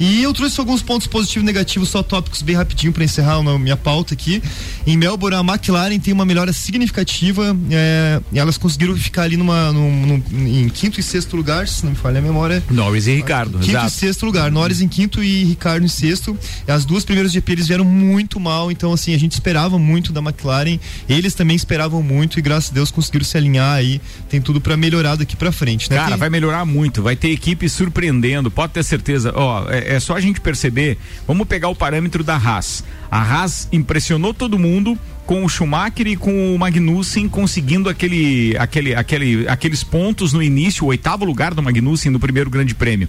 [0.00, 3.58] E eu trouxe alguns pontos positivos e negativos, só tópicos bem rapidinho para encerrar a
[3.58, 4.42] minha pauta aqui.
[4.86, 7.56] Em Melbourne, a McLaren tem uma melhora significativa.
[7.70, 11.84] é, e elas conseguiram ficar ali numa, num- num- em quinto e sexto lugar, se
[11.84, 12.62] não me falha a memória.
[12.70, 13.90] Norris e Ricardo, Quinto e exato.
[13.90, 14.50] sexto lugar.
[14.50, 16.36] Norris em quinto e Ricardo em sexto.
[16.66, 20.20] As duas primeiras GP eles vieram muito mal, então assim, a gente esperava muito da
[20.20, 20.78] McLaren.
[21.08, 24.00] Eles também esperavam muito e graças a Deus conseguiram se alinhar aí.
[24.28, 25.96] Tem tudo para melhorar daqui para frente, né?
[25.96, 29.32] Cara, Tem- vai melhorar muito, vai ter equipe surpreendendo, pode ter certeza.
[29.34, 30.98] Ó, é, é só a gente perceber.
[31.26, 32.84] Vamos pegar o parâmetro da Haas.
[33.10, 38.94] A Haas impressionou todo mundo com o Schumacher e com o Magnussen conseguindo aquele, aquele,
[38.94, 43.08] aquele, aqueles pontos no início, o oitavo lugar do Magnussen no primeiro Grande Prêmio.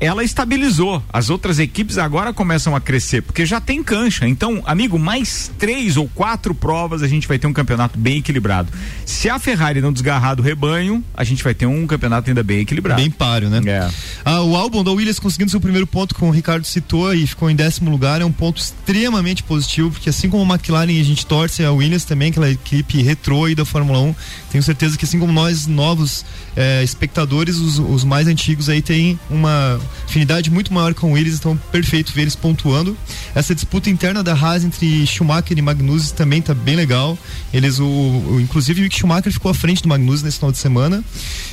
[0.00, 1.02] Ela estabilizou.
[1.12, 4.26] As outras equipes agora começam a crescer, porque já tem cancha.
[4.28, 8.68] Então, amigo, mais três ou quatro provas a gente vai ter um campeonato bem equilibrado.
[9.04, 12.60] Se a Ferrari não desgarrar do rebanho, a gente vai ter um campeonato ainda bem
[12.60, 13.00] equilibrado.
[13.00, 13.60] Bem páreo, né?
[13.66, 13.90] É.
[14.24, 17.50] Ah, o álbum da Williams conseguindo seu primeiro ponto, como o Ricardo citou, e ficou
[17.50, 21.24] em décimo lugar, é um ponto extremamente positivo, porque assim como a McLaren a gente
[21.26, 24.14] torce a Williams também, aquela equipe retrô aí da Fórmula 1,
[24.50, 26.24] tenho certeza que assim como nós, novos
[26.56, 31.56] eh, espectadores, os, os mais antigos aí têm uma afinidade muito maior com Williams, então
[31.72, 32.96] perfeito ver eles pontuando.
[33.34, 37.18] Essa disputa interna da Haas entre Schumacher e Magnussen também tá bem legal.
[37.52, 40.58] Eles, o, o- inclusive o Mick Schumacher ficou à frente do Magnussen nesse final de
[40.58, 41.02] semana.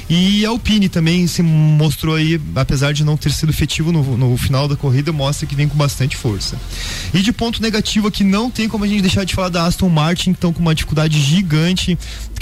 [0.10, 4.36] E a Alpine também se mostrou aí, apesar de não ter sido efetivo no, no
[4.38, 6.60] final da corrida, mostra que vem com bastante força.
[7.14, 9.88] E de ponto negativo aqui, não tem como a gente deixar de falar da Aston
[9.90, 11.98] Martin, então com uma dificuldade gigante.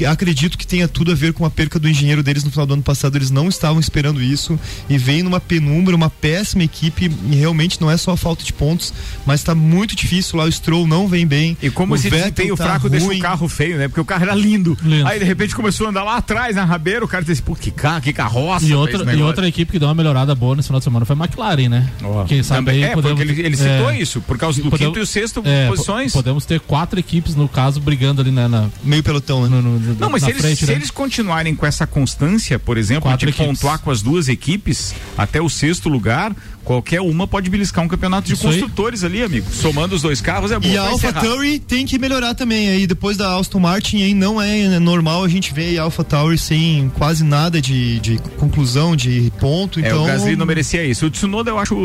[0.09, 2.73] Acredito que tenha tudo a ver com a perca do engenheiro deles no final do
[2.73, 3.15] ano passado.
[3.17, 7.11] Eles não estavam esperando isso e vem numa penumbra, uma péssima equipe.
[7.31, 8.93] E realmente não é só a falta de pontos,
[9.25, 10.45] mas está muito difícil lá.
[10.45, 11.57] O Stroll não vem bem.
[11.61, 13.19] E como o esse Vettel desempenho tá fraco deixou ruim.
[13.19, 13.87] o carro feio, né?
[13.87, 14.77] Porque o carro era lindo.
[14.83, 15.07] Lindo.
[15.07, 17.71] Aí de repente começou a andar lá atrás na rabeira, o cara disse, pô, que
[17.71, 18.65] carro, que carroça.
[18.65, 21.05] E outra, e negócio." outra equipe que deu uma melhorada boa nesse final de semana
[21.05, 21.89] foi a McLaren, né?
[22.27, 24.93] Quem sabe Também- aí é, podemos- porque ele, ele citou isso, por causa do podemos-
[24.93, 26.11] quinto e o sexto é, po- posições.
[26.13, 28.47] Podemos ter quatro equipes, no caso, brigando ali na.
[28.47, 29.61] na meio pelotão, né?
[29.99, 30.73] Não, mas na se, eles, frente, se né?
[30.73, 33.47] eles continuarem com essa constância, por exemplo, Quatro de equipes.
[33.47, 38.27] pontuar com as duas equipes até o sexto lugar, Qualquer uma pode beliscar um campeonato
[38.27, 38.53] de Isso aí.
[38.53, 39.47] construtores ali, amigo.
[39.51, 40.67] Somando os dois carros é bom.
[40.67, 41.21] E a pra Alpha encerrar.
[41.25, 45.27] Tauri tem que melhorar também aí depois da Aston Martin aí não é normal a
[45.27, 50.03] gente ver a Alpha Tauri sem quase nada de, de conclusão de ponto É, então
[50.03, 51.05] o Gasly não merecia isso.
[51.07, 51.75] O Tsunoda eu acho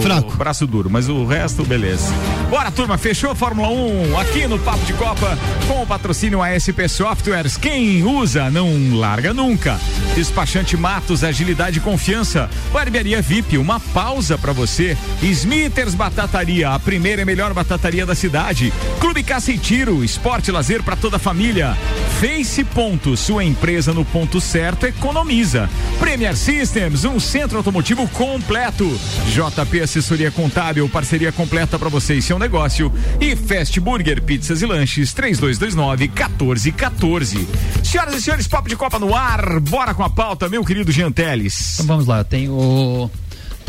[0.00, 0.36] Fraco.
[0.36, 2.12] braço duro, mas o resto, beleza.
[2.48, 6.88] Bora, turma, fechou a Fórmula 1 aqui no Papo de Copa com o patrocínio ASP
[6.88, 7.56] Softwares.
[7.56, 9.78] Quem usa não larga nunca.
[10.14, 12.48] Despachante Matos, agilidade e confiança.
[12.72, 14.96] Barbearia VIP, uma pausa pra você.
[15.22, 18.72] Smithers Batataria, a primeira e melhor batataria da cidade.
[19.00, 21.76] Clube Caça e Tiro, esporte e lazer pra toda a família.
[22.20, 25.70] Face Ponto, sua empresa no ponto certo economiza.
[25.98, 28.86] Premier Systems, um centro automotivo completo.
[29.28, 32.92] JP Assessoria Contábil, parceria completa para você e seu negócio.
[33.20, 37.48] E Fast Burger, pizzas e lanches, 3229 1414.
[37.82, 39.58] Senhoras e senhores, papo de Copa no ar.
[39.60, 41.74] Bora com a pauta, meu querido Jean Teles.
[41.74, 43.10] Então vamos lá, eu tenho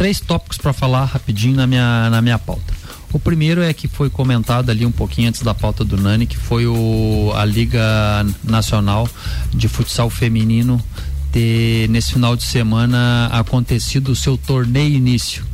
[0.01, 2.73] três tópicos para falar rapidinho na minha, na minha pauta.
[3.13, 6.37] O primeiro é que foi comentado ali um pouquinho antes da pauta do Nani, que
[6.37, 9.07] foi o, a Liga Nacional
[9.53, 10.83] de Futsal Feminino
[11.31, 15.45] ter nesse final de semana acontecido o seu torneio início.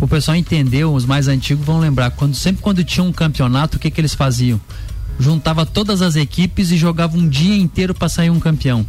[0.00, 3.78] O pessoal entendeu, os mais antigos vão lembrar, quando sempre quando tinha um campeonato, o
[3.78, 4.58] que que eles faziam?
[5.20, 8.86] Juntava todas as equipes e jogava um dia inteiro para sair um campeão.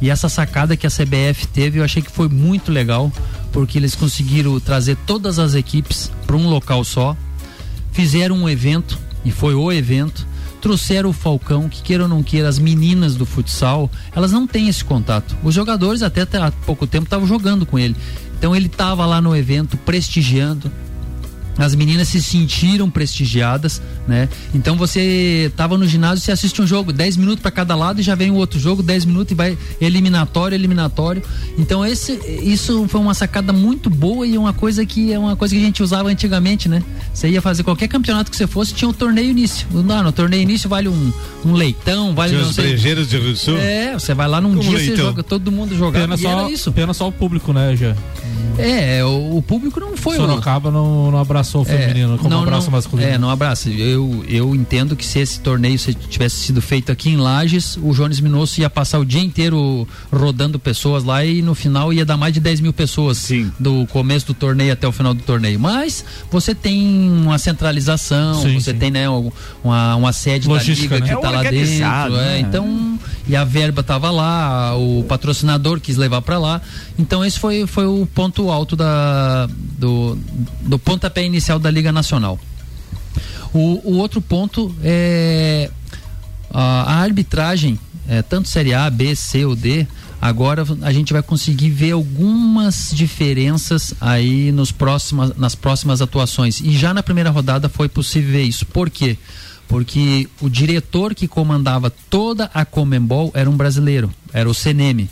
[0.00, 3.12] E essa sacada que a CBF teve, eu achei que foi muito legal,
[3.52, 7.16] porque eles conseguiram trazer todas as equipes para um local só,
[7.92, 10.26] fizeram um evento, e foi o evento,
[10.60, 14.68] trouxeram o Falcão, que queira ou não queira, as meninas do futsal, elas não têm
[14.68, 15.36] esse contato.
[15.42, 17.96] Os jogadores até há pouco tempo estavam jogando com ele.
[18.38, 20.70] Então ele estava lá no evento prestigiando,
[21.60, 24.28] as meninas se sentiram prestigiadas, né?
[24.54, 28.02] Então você estava no ginásio, você assiste um jogo, 10 minutos para cada lado e
[28.02, 31.22] já vem o outro jogo, 10 minutos e vai eliminatório, eliminatório.
[31.58, 35.54] Então esse isso foi uma sacada muito boa e uma coisa que é uma coisa
[35.54, 36.82] que a gente usava antigamente, né?
[37.12, 39.66] Você ia fazer qualquer campeonato que você fosse, tinha um torneio início.
[39.72, 41.12] Não, no torneio início vale um,
[41.44, 42.74] um leitão, vale Tinha não os sei.
[42.76, 42.96] de Rio
[43.32, 43.58] do Sul?
[43.58, 45.04] É, você vai lá num Como dia, você leitão?
[45.06, 46.04] joga, todo mundo jogava.
[46.06, 46.72] Pena e só, era isso.
[46.72, 47.94] pena só o público, né, já?
[48.58, 52.66] É, o, o público não foi o- Sorocaba não, não abraçou o feminino como abraço
[52.66, 53.08] não, masculino.
[53.08, 53.68] É, não abraça.
[53.70, 57.92] Eu, eu entendo que se esse torneio se tivesse sido feito aqui em Lages, o
[57.92, 62.16] Jones Minosso ia passar o dia inteiro rodando pessoas lá e no final ia dar
[62.16, 63.28] mais de 10 mil pessoas
[63.58, 65.58] do começo do torneio até o final do torneio.
[65.58, 68.78] Mas você tem uma centralização, Sim, você sim.
[68.78, 69.30] tem né, um-
[69.64, 71.12] uma, uma sede Logística, da liga né?
[71.14, 72.16] que É tá lá dentro.
[72.16, 72.40] é, né?
[72.40, 72.98] então,
[73.28, 76.60] e a verba tava lá, o patrocinador quis levar para lá.
[76.98, 79.48] Então esse foi, foi o ponto alto da,
[79.78, 80.18] do,
[80.62, 82.38] do pontapé inicial da Liga Nacional.
[83.52, 85.70] O, o outro ponto é
[86.52, 87.78] a, a arbitragem,
[88.08, 89.86] é, tanto Série A, B, C ou D,
[90.20, 96.60] agora a gente vai conseguir ver algumas diferenças aí nos próximas, nas próximas atuações.
[96.60, 98.66] E já na primeira rodada foi possível ver isso.
[98.66, 99.16] Por quê?
[99.66, 105.08] Porque o diretor que comandava toda a Comembol era um brasileiro, era o CNM.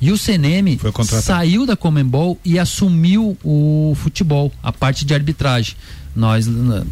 [0.00, 0.78] E o CNM
[1.22, 5.74] saiu da Comembol e assumiu o futebol, a parte de arbitragem.
[6.16, 6.46] Nós,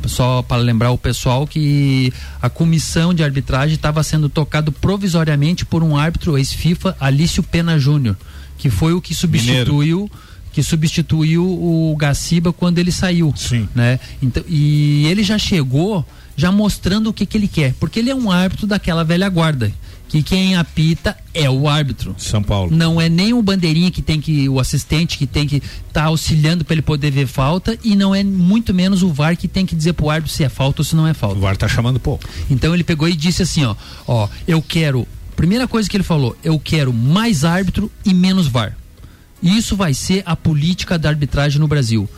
[0.06, 5.82] só para lembrar o pessoal que a comissão de arbitragem estava sendo tocado provisoriamente por
[5.82, 8.16] um árbitro ex-FIFA, Alício Pena Júnior,
[8.56, 10.08] que foi o que substituiu
[10.50, 13.32] que substituiu o Gaciba quando ele saiu,
[13.76, 14.00] né?
[14.20, 16.04] Então, e ele já chegou
[16.36, 19.72] já mostrando o que que ele quer, porque ele é um árbitro daquela velha guarda,
[20.08, 22.14] que quem apita é o árbitro.
[22.18, 22.74] São Paulo.
[22.74, 26.64] Não é nem o bandeirinha que tem que o assistente que tem que estar auxiliando
[26.64, 29.76] para ele poder ver falta e não é muito menos o VAR que tem que
[29.76, 31.36] dizer pro árbitro se é falta ou se não é falta.
[31.36, 32.24] O VAR tá chamando pouco.
[32.50, 35.06] Então ele pegou e disse assim, ó, ó, eu quero,
[35.36, 38.74] primeira coisa que ele falou, eu quero mais árbitro e menos VAR.
[39.42, 42.08] Isso vai ser a política da arbitragem no Brasil.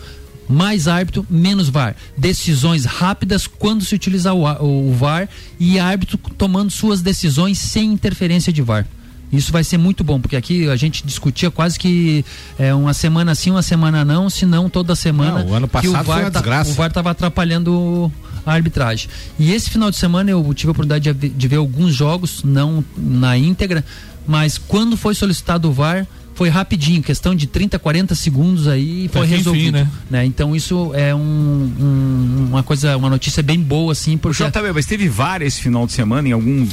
[0.50, 1.94] Mais árbitro, menos VAR.
[2.16, 5.28] Decisões rápidas quando se utilizar o, o VAR
[5.58, 8.86] e árbitro tomando suas decisões sem interferência de VAR.
[9.32, 12.24] Isso vai ser muito bom, porque aqui a gente discutia quase que
[12.58, 15.44] é, uma semana sim, uma semana não, se não toda semana.
[15.44, 18.12] Não, o ano o passado foi VAR uma tá- o VAR estava atrapalhando
[18.44, 19.08] a arbitragem.
[19.38, 22.42] E esse final de semana eu tive a oportunidade de, ver- de ver alguns jogos,
[22.42, 23.84] não na íntegra,
[24.26, 26.08] mas quando foi solicitado o VAR,
[26.40, 29.76] foi rapidinho, questão de 30, 40 segundos aí foi que resolvido.
[29.76, 30.24] enfim, né?
[30.24, 34.86] Então isso é um- um- uma coisa, uma notícia bem boa assim, porque JB, mas
[34.86, 36.66] teve VAR esse final de semana em algum,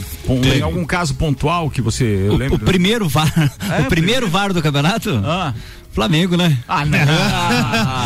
[0.55, 2.55] em algum caso pontual que você eu lembro?
[2.55, 5.09] O primeiro VAR, É, o primeiro VAR do campeonato?
[5.25, 5.53] Ah.
[5.97, 6.55] Flamengo, né?
[6.67, 6.97] Ah, não.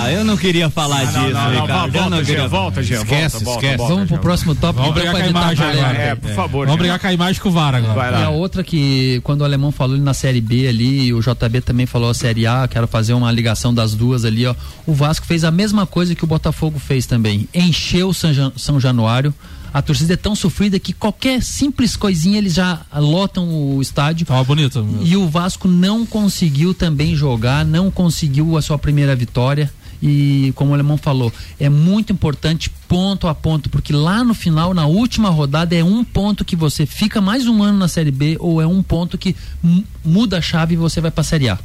[0.02, 1.92] Ah, eu não queria falar disso, não, não, Ricardo.
[1.92, 3.78] volta, não Jean, queria volta, Jean, Esquece, volta, volta, esquece.
[3.78, 4.82] volta, Vamos pro próximo tópico.
[4.82, 5.98] Vamos brigar com a imagem agora.
[5.98, 6.66] É, por favor.
[6.66, 7.94] Vamos brigar com a imagem com o VAR agora.
[7.94, 8.20] Vai lá.
[8.22, 11.62] E a outra que, quando o alemão falou ali na Série B ali, o JB
[11.62, 14.56] também falou a Série A, quero fazer uma ligação das duas ali, ó.
[14.88, 17.48] O Vasco fez a mesma coisa que o Botafogo fez também.
[17.54, 18.14] Encheu
[18.56, 19.34] São Januário.
[19.74, 24.26] A torcida é tão sofrida que qualquer simples coisinha eles já lotam o estádio.
[24.26, 24.86] Tava bonito.
[25.04, 29.72] E o Vasco não conseguiu também jogar, não conseguiu a sua primeira vitória.
[30.04, 34.74] E como o alemão falou, é muito importante ponto a ponto, porque lá no final,
[34.74, 38.36] na última rodada, é um ponto que você fica mais um ano na Série B
[38.40, 41.50] ou é um ponto que mu- muda a chave e você vai para a Série
[41.50, 41.60] A.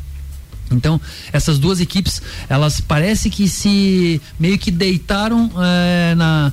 [0.71, 1.01] Então,
[1.33, 6.53] essas duas equipes, elas parece que se meio que deitaram eh, na,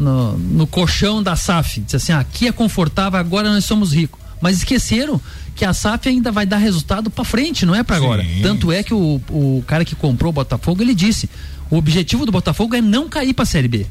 [0.00, 1.80] no, no colchão da SAF.
[1.80, 4.18] Diz assim, ah, aqui é confortável, agora nós somos ricos.
[4.40, 5.20] Mas esqueceram
[5.54, 8.26] que a SAF ainda vai dar resultado para frente, não é para agora.
[8.42, 11.28] Tanto é que o, o cara que comprou o Botafogo, ele disse,
[11.70, 13.86] o objetivo do Botafogo é não cair para a Série B.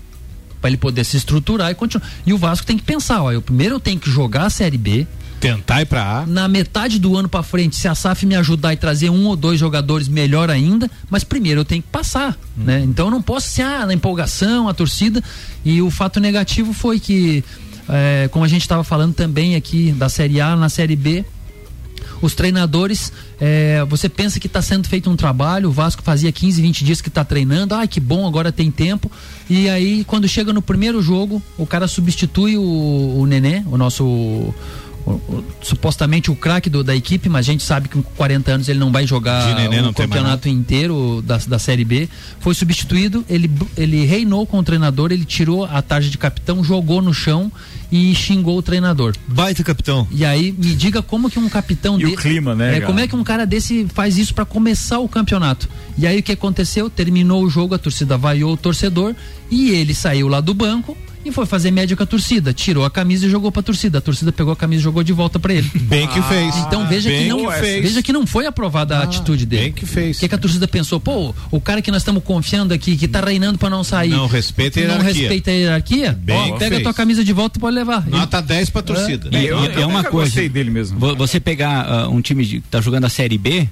[0.60, 2.10] Para ele poder se estruturar e continuar.
[2.26, 4.78] E o Vasco tem que pensar, ó, eu primeiro eu tenho que jogar a Série
[4.78, 5.08] B,
[5.40, 6.26] Tentar ir pra A.
[6.26, 9.36] na metade do ano pra frente, se a SAF me ajudar e trazer um ou
[9.36, 10.90] dois jogadores, melhor ainda.
[11.10, 12.82] Mas primeiro eu tenho que passar, né?
[12.84, 15.24] Então eu não posso ser ah, na empolgação, a torcida.
[15.64, 17.44] E o fato negativo foi que,
[17.88, 21.24] eh, como a gente estava falando também aqui da Série A na Série B,
[22.22, 26.62] os treinadores, eh, você pensa que está sendo feito um trabalho, o Vasco fazia 15,
[26.62, 29.10] 20 dias que está treinando, ai que bom, agora tem tempo.
[29.50, 34.54] E aí, quando chega no primeiro jogo, o cara substitui o, o Nenê, o nosso.
[35.06, 38.70] O- o- supostamente o craque da equipe, mas a gente sabe que com 40 anos
[38.70, 42.08] ele não vai jogar o mais campeonato inteiro da, da Série B.
[42.40, 47.02] Foi substituído, ele, ele reinou com o treinador, ele tirou a tarja de capitão, jogou
[47.02, 47.52] no chão
[47.92, 49.16] e xingou o treinador.
[49.28, 50.08] Baita capitão.
[50.12, 53.00] E aí, me diga como que um capitão E o de- clima, né, É, como
[53.00, 55.68] é que um cara desse faz isso pra começar o campeonato?
[55.98, 56.90] E aí o que aconteceu?
[56.90, 59.16] Terminou o jogo, a torcida vaiou o torcedor
[59.50, 60.96] e ele saiu lá do banco
[61.26, 62.54] e foi fazer média com a torcida.
[62.54, 63.98] Tirou a camisa e jogou pra torcida.
[63.98, 65.70] A torcida pegou a camisa e jogou de volta pra ele.
[65.76, 66.56] Bem que fez.
[66.58, 67.84] Então veja Bem que não que fez.
[67.84, 69.64] veja que não foi aprovada a atitude dele.
[69.64, 70.18] bem que fez.
[70.18, 71.00] O que, que a torcida pensou?
[71.00, 74.10] Pô, o cara que nós estamos confiando aqui, que tá reinando pra não sair.
[74.12, 75.14] Não respeita a Não hierarquia.
[75.22, 76.12] respeita a hierarquia?
[76.14, 76.84] Bem Ó, pega a fez.
[76.84, 78.08] tua camisa de volta e pode levar.
[78.08, 79.30] Nota 10 pra torcida.
[79.38, 80.30] E, eu- eu é uma coisa.
[80.30, 80.98] gostei dele mesmo.
[80.98, 83.68] vo- Você pegar ah, um time que tá jogando a Série B,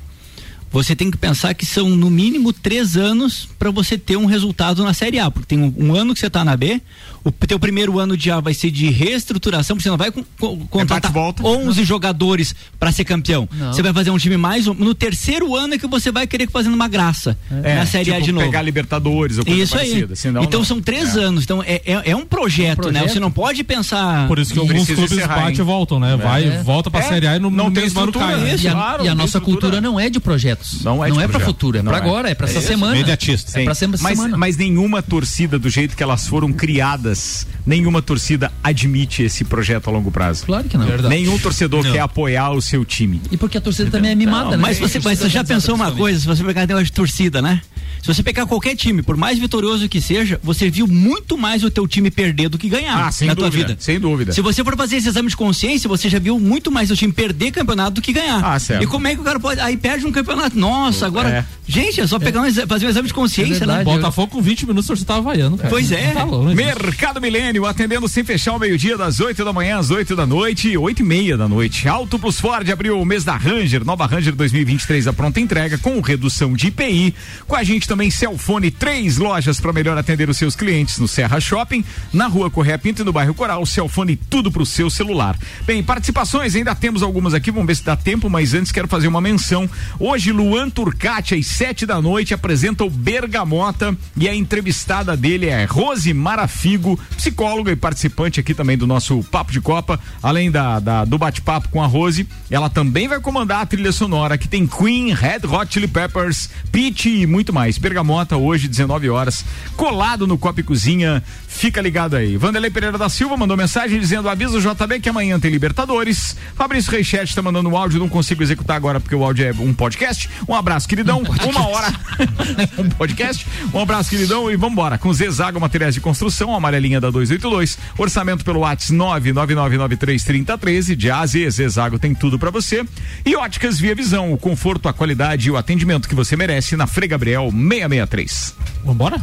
[0.70, 4.84] você tem que pensar que são no mínimo três anos para você ter um resultado
[4.84, 6.82] na Série A, porque tem um, um ano que você tá na B,
[7.28, 10.24] o teu primeiro ano de A vai ser de reestruturação, porque você não vai con-
[10.40, 11.12] con- contratar
[11.44, 13.48] 11 jogadores para ser campeão.
[13.52, 13.74] Não.
[13.74, 16.50] Você vai fazer um time mais um, no terceiro ano é que você vai querer
[16.50, 18.46] fazendo uma graça É, na Série A tipo, de novo.
[18.46, 19.88] pegar Libertadores ou coisa Isso aí.
[19.90, 20.66] parecida, senão então não.
[20.66, 21.44] são três anos.
[21.44, 23.00] Então é, é, é um, projeto, né?
[23.00, 23.14] projeto.
[23.14, 24.28] Você não pode pensar.
[24.28, 26.16] Por isso que alguns clubes encerrar, bate e voltam, né?
[26.18, 26.64] Vai, É.
[26.64, 28.44] volta pra É, Série A e no, não no tem mesmo ano estrutura, cai.
[28.44, 28.56] né?
[28.62, 30.84] E a, e a nossa cultura não é de projetos.
[30.84, 31.46] Não é de pra projeto.
[31.46, 32.68] futuro, é Não pra agora, é pra essa isso.
[32.68, 32.96] semana.
[32.96, 33.62] Sim.
[33.62, 34.38] É pra semana.
[34.38, 37.17] mas nenhuma torcida, do jeito que elas foram criadas,
[37.66, 40.46] nenhuma torcida admite esse projeto a longo prazo.
[40.46, 40.86] Claro que não.
[40.86, 41.10] Verdade.
[41.14, 43.22] Nenhum torcedor quer apoiar o seu time.
[43.32, 44.58] E porque a torcida também é mimada, né?
[44.58, 47.62] Mas você, mas você já pensou uma coisa, se você pegar negócio de torcida, né?
[48.08, 51.70] Se você pegar qualquer time, por mais vitorioso que seja, você viu muito mais o
[51.70, 53.82] teu time perder do que ganhar Ah, sem na tua dúvida, vida.
[53.82, 54.32] sem dúvida.
[54.32, 57.12] Se você for fazer esse exame de consciência, você já viu muito mais o time
[57.12, 58.40] perder campeonato do que ganhar.
[58.42, 58.82] Ah, certo.
[58.82, 59.60] E como é que o cara pode.
[59.60, 60.58] Aí perde um campeonato.
[60.58, 61.30] Nossa, agora.
[61.30, 61.46] É.
[61.68, 63.84] Gente, é só pegar um fazer um exame de consciência, né?
[63.84, 65.58] Botafogo com 20 minutos você tava vaiando.
[65.58, 65.70] cara.
[65.70, 66.12] Pois é.
[66.14, 66.56] Tá louco?
[66.56, 70.78] Mercado Milênio, atendendo sem fechar o meio-dia, das 8 da manhã às 8 da noite,
[70.78, 71.90] 8 e meia da noite.
[71.90, 76.00] Auto Plus Ford abriu o mês da Ranger, nova Ranger 2023, a pronta entrega, com
[76.00, 77.14] redução de IPI.
[77.46, 81.40] Com a gente também Celfone, três lojas para melhor atender os seus clientes no Serra
[81.40, 81.84] Shopping,
[82.14, 83.66] na rua Correia Pinto e no bairro Coral.
[83.66, 85.36] Celfone, tudo pro seu celular.
[85.66, 89.08] Bem, participações, ainda temos algumas aqui, vamos ver se dá tempo, mas antes quero fazer
[89.08, 89.70] uma menção.
[90.00, 95.66] Hoje, Luan Turcati, às 7 da noite, apresenta o Bergamota e a entrevistada dele é
[95.66, 101.06] Rose Marafigo, psicóloga e participante aqui também do nosso Papo de Copa, além da, da-
[101.06, 105.14] do bate-papo com a Rose, ela também vai comandar a trilha sonora que tem Queen,
[105.14, 107.77] Red Hot Chili Peppers, Peach e muito mais.
[107.80, 112.38] Bergamota hoje, 19 horas, colado no Copa e Cozinha, fica ligado aí.
[112.38, 116.36] Vanderlei Pereira da Silva mandou mensagem dizendo avisa o JB que amanhã tem Libertadores.
[116.56, 119.74] Fabrício Reichert tá mandando um áudio, não consigo executar agora porque o áudio é um
[119.74, 120.30] podcast.
[120.48, 121.24] Um abraço, queridão.
[121.48, 121.94] Uma hora.
[122.78, 123.46] um podcast.
[123.74, 124.98] Um abraço, queridão, e vambora.
[124.98, 127.78] Com Zezago Materiais de Construção, amarelinha da 282.
[127.98, 130.96] Orçamento pelo WhatsApp 999933013.
[130.96, 132.86] De A a Z, Zezago tem tudo pra você.
[133.26, 136.88] E Óticas Via Visão, o conforto, a qualidade e o atendimento que você merece na
[136.88, 138.56] Frei Gabriel 663.
[138.84, 139.22] Vambora?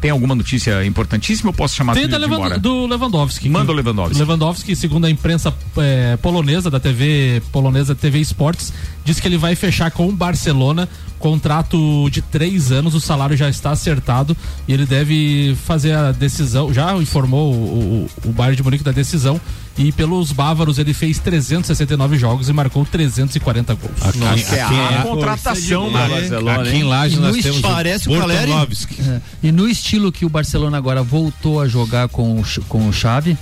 [0.00, 2.58] Tem alguma notícia importantíssima ou posso chamar Tem da embora?
[2.58, 3.50] do Lewandowski.
[3.50, 4.18] Manda o Lewandowski.
[4.18, 8.72] Lewandowski, segundo a imprensa eh, polonesa, da TV polonesa TV Esportes,
[9.10, 10.88] diz que ele vai fechar com o Barcelona
[11.18, 14.34] contrato de três anos, o salário já está acertado
[14.66, 16.72] e ele deve fazer a decisão.
[16.72, 19.38] Já informou o, o, o Bayern de Munique da decisão
[19.76, 24.16] e pelos bávaros ele fez 369 jogos e marcou 340 gols.
[24.16, 26.62] Nossa, é a contratação do Barcelona.
[26.62, 28.46] Aqui em Laje E no nós temos estilo- Parece o Caleri.
[28.46, 28.96] Bortonovski.
[29.02, 32.92] É, E no estilo que o Barcelona agora voltou a jogar com o, com o
[32.94, 33.36] Xavi,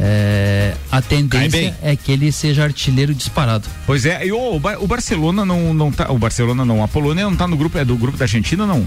[0.00, 3.68] é, a tendência é que ele seja artilheiro disparado.
[3.84, 6.10] Pois é, e o, o Barcelona não, não tá.
[6.12, 8.86] O Barcelona não, a Polônia não tá no grupo, é do grupo da Argentina, não?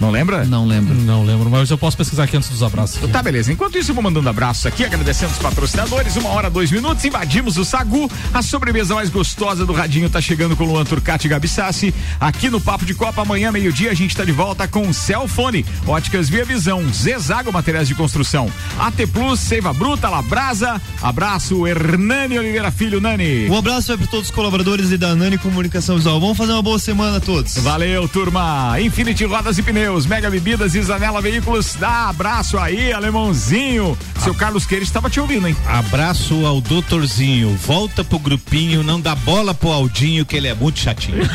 [0.00, 0.44] Não lembra?
[0.44, 0.94] Não lembro.
[0.94, 2.96] Não lembro, mas eu posso pesquisar aqui antes dos abraços.
[2.96, 3.12] aqui.
[3.12, 3.52] Tá, beleza.
[3.52, 6.16] Enquanto isso, eu vou mandando abraços aqui, agradecendo os patrocinadores.
[6.16, 8.10] Uma hora, dois minutos, invadimos o Sagu.
[8.32, 11.94] A sobremesa mais gostosa do Radinho tá chegando com Luan Turcati e Gabi Sassi.
[12.18, 16.28] Aqui no Papo de Copa, amanhã, meio-dia, a gente tá de volta com Celfone, Óticas
[16.28, 20.80] Via Visão, Zezago Materiais de Construção, AT Plus, Seiva Bruta, Labrasa.
[21.02, 23.48] Abraço, Hernani Oliveira Filho, Nani.
[23.50, 26.18] Um abraço para todos os colaboradores e da Nani Comunicação Visual.
[26.20, 27.56] Vamos fazer uma boa semana a todos.
[27.58, 28.76] Valeu, turma.
[28.80, 31.74] Infinity Rodas e Pneus, Mega Bebidas e Zanela Veículos.
[31.74, 33.98] Dá abraço aí, alemãozinho.
[34.22, 35.56] Seu Carlos Queiroz estava te ouvindo, hein?
[35.66, 37.56] Abraço ao doutorzinho.
[37.56, 41.28] Volta pro grupinho, não dá bola pro Aldinho, que ele é muito chatinho.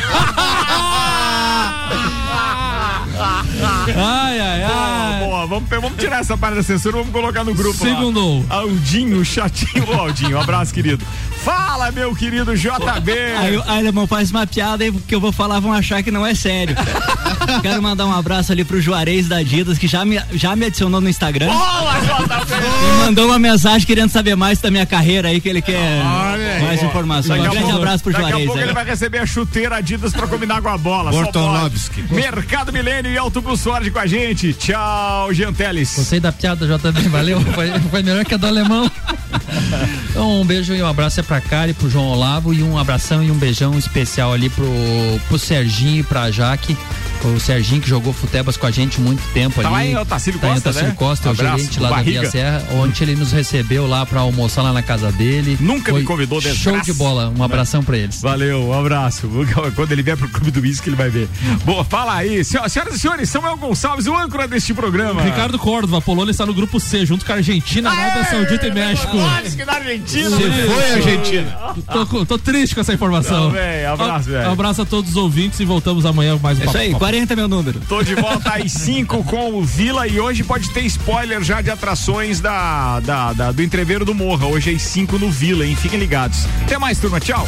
[3.94, 4.12] Ai,
[5.56, 7.82] Vamos, vamos tirar essa parte da censura, vamos colocar no grupo.
[7.84, 7.90] lá.
[7.90, 8.44] Segundou.
[8.50, 9.88] Aldinho, chatinho.
[9.88, 11.02] Ô, Aldinho, um abraço, querido.
[11.42, 13.12] Fala, meu querido JB.
[13.38, 16.26] Aí, aí alemão, faz uma piada aí que eu vou falar, vão achar que não
[16.26, 16.74] é sério.
[17.62, 21.00] Quero mandar um abraço ali pro Juarez da Adidas, que já me, já me adicionou
[21.00, 21.46] no Instagram.
[21.46, 22.54] Boa, JB.
[22.56, 26.54] E mandou uma mensagem querendo saber mais da minha carreira aí, que ele quer Olha
[26.56, 26.62] aí.
[26.62, 27.40] mais informações.
[27.40, 28.46] Um Daqui a grande pouco- abraço pro Daqui a Juarez.
[28.46, 28.66] pouco aí.
[28.66, 31.10] ele vai receber a chuteira Adidas pra combinar com a bola.
[31.12, 31.76] pode.
[32.10, 34.52] Mercado Milênio e Autobus Ford com a gente.
[34.54, 35.94] Tchau, Jean Teles.
[35.94, 37.40] Gostei da piada, JB, valeu.
[37.40, 38.90] Foi, foi melhor que a do alemão.
[40.10, 43.22] Então, um beijo e um abraço é pra Kari, pro João Olavo e um abração
[43.22, 44.66] e um beijão especial ali pro,
[45.28, 46.76] pro Serginho e pra Jaque.
[47.24, 49.70] O Serginho que jogou futebas com a gente muito tempo Tá ali.
[49.72, 50.94] lá em Otacílio Tá em Costa, Otacílio né?
[50.96, 52.12] Costa, é o gerente lá barriga.
[52.14, 52.64] da Via Serra.
[52.74, 55.56] Ontem ele nos recebeu lá pra almoçar lá na casa dele.
[55.58, 56.84] Nunca Foi me convidou, Show desgraça.
[56.84, 57.32] de bola.
[57.36, 58.20] Um abração pra eles.
[58.20, 59.28] Valeu, um abraço.
[59.74, 61.28] Quando ele vier pro Clube do Whisky, ele vai ver.
[61.64, 62.44] Boa, fala aí.
[62.44, 65.22] Senhor- Senhoras e senhores, Samuel Gonçalves, o âncora deste programa.
[65.22, 68.72] Ricardo Córdova, a Polônia está no grupo C, junto com a Argentina, Arábia Saudita e
[68.72, 69.16] México.
[69.54, 70.30] Que na Argentina.
[70.30, 70.66] Se né?
[70.66, 71.58] foi, Argentina.
[71.92, 73.52] Tô, tô triste com essa informação.
[73.52, 74.50] Não, abraço, velho.
[74.50, 76.92] Abraço a todos os ouvintes e voltamos amanhã com mais um É isso Papo aí,
[76.92, 76.98] Copa.
[77.06, 77.80] 40 é meu número.
[77.88, 81.70] Tô de volta às 5 com o Vila e hoje pode ter spoiler já de
[81.70, 84.46] atrações da, da, da- do entreveiro do Morra.
[84.46, 85.76] Hoje às 5 no Vila, hein?
[85.76, 86.46] Fiquem ligados.
[86.64, 87.20] Até mais, turma.
[87.20, 87.46] Tchau.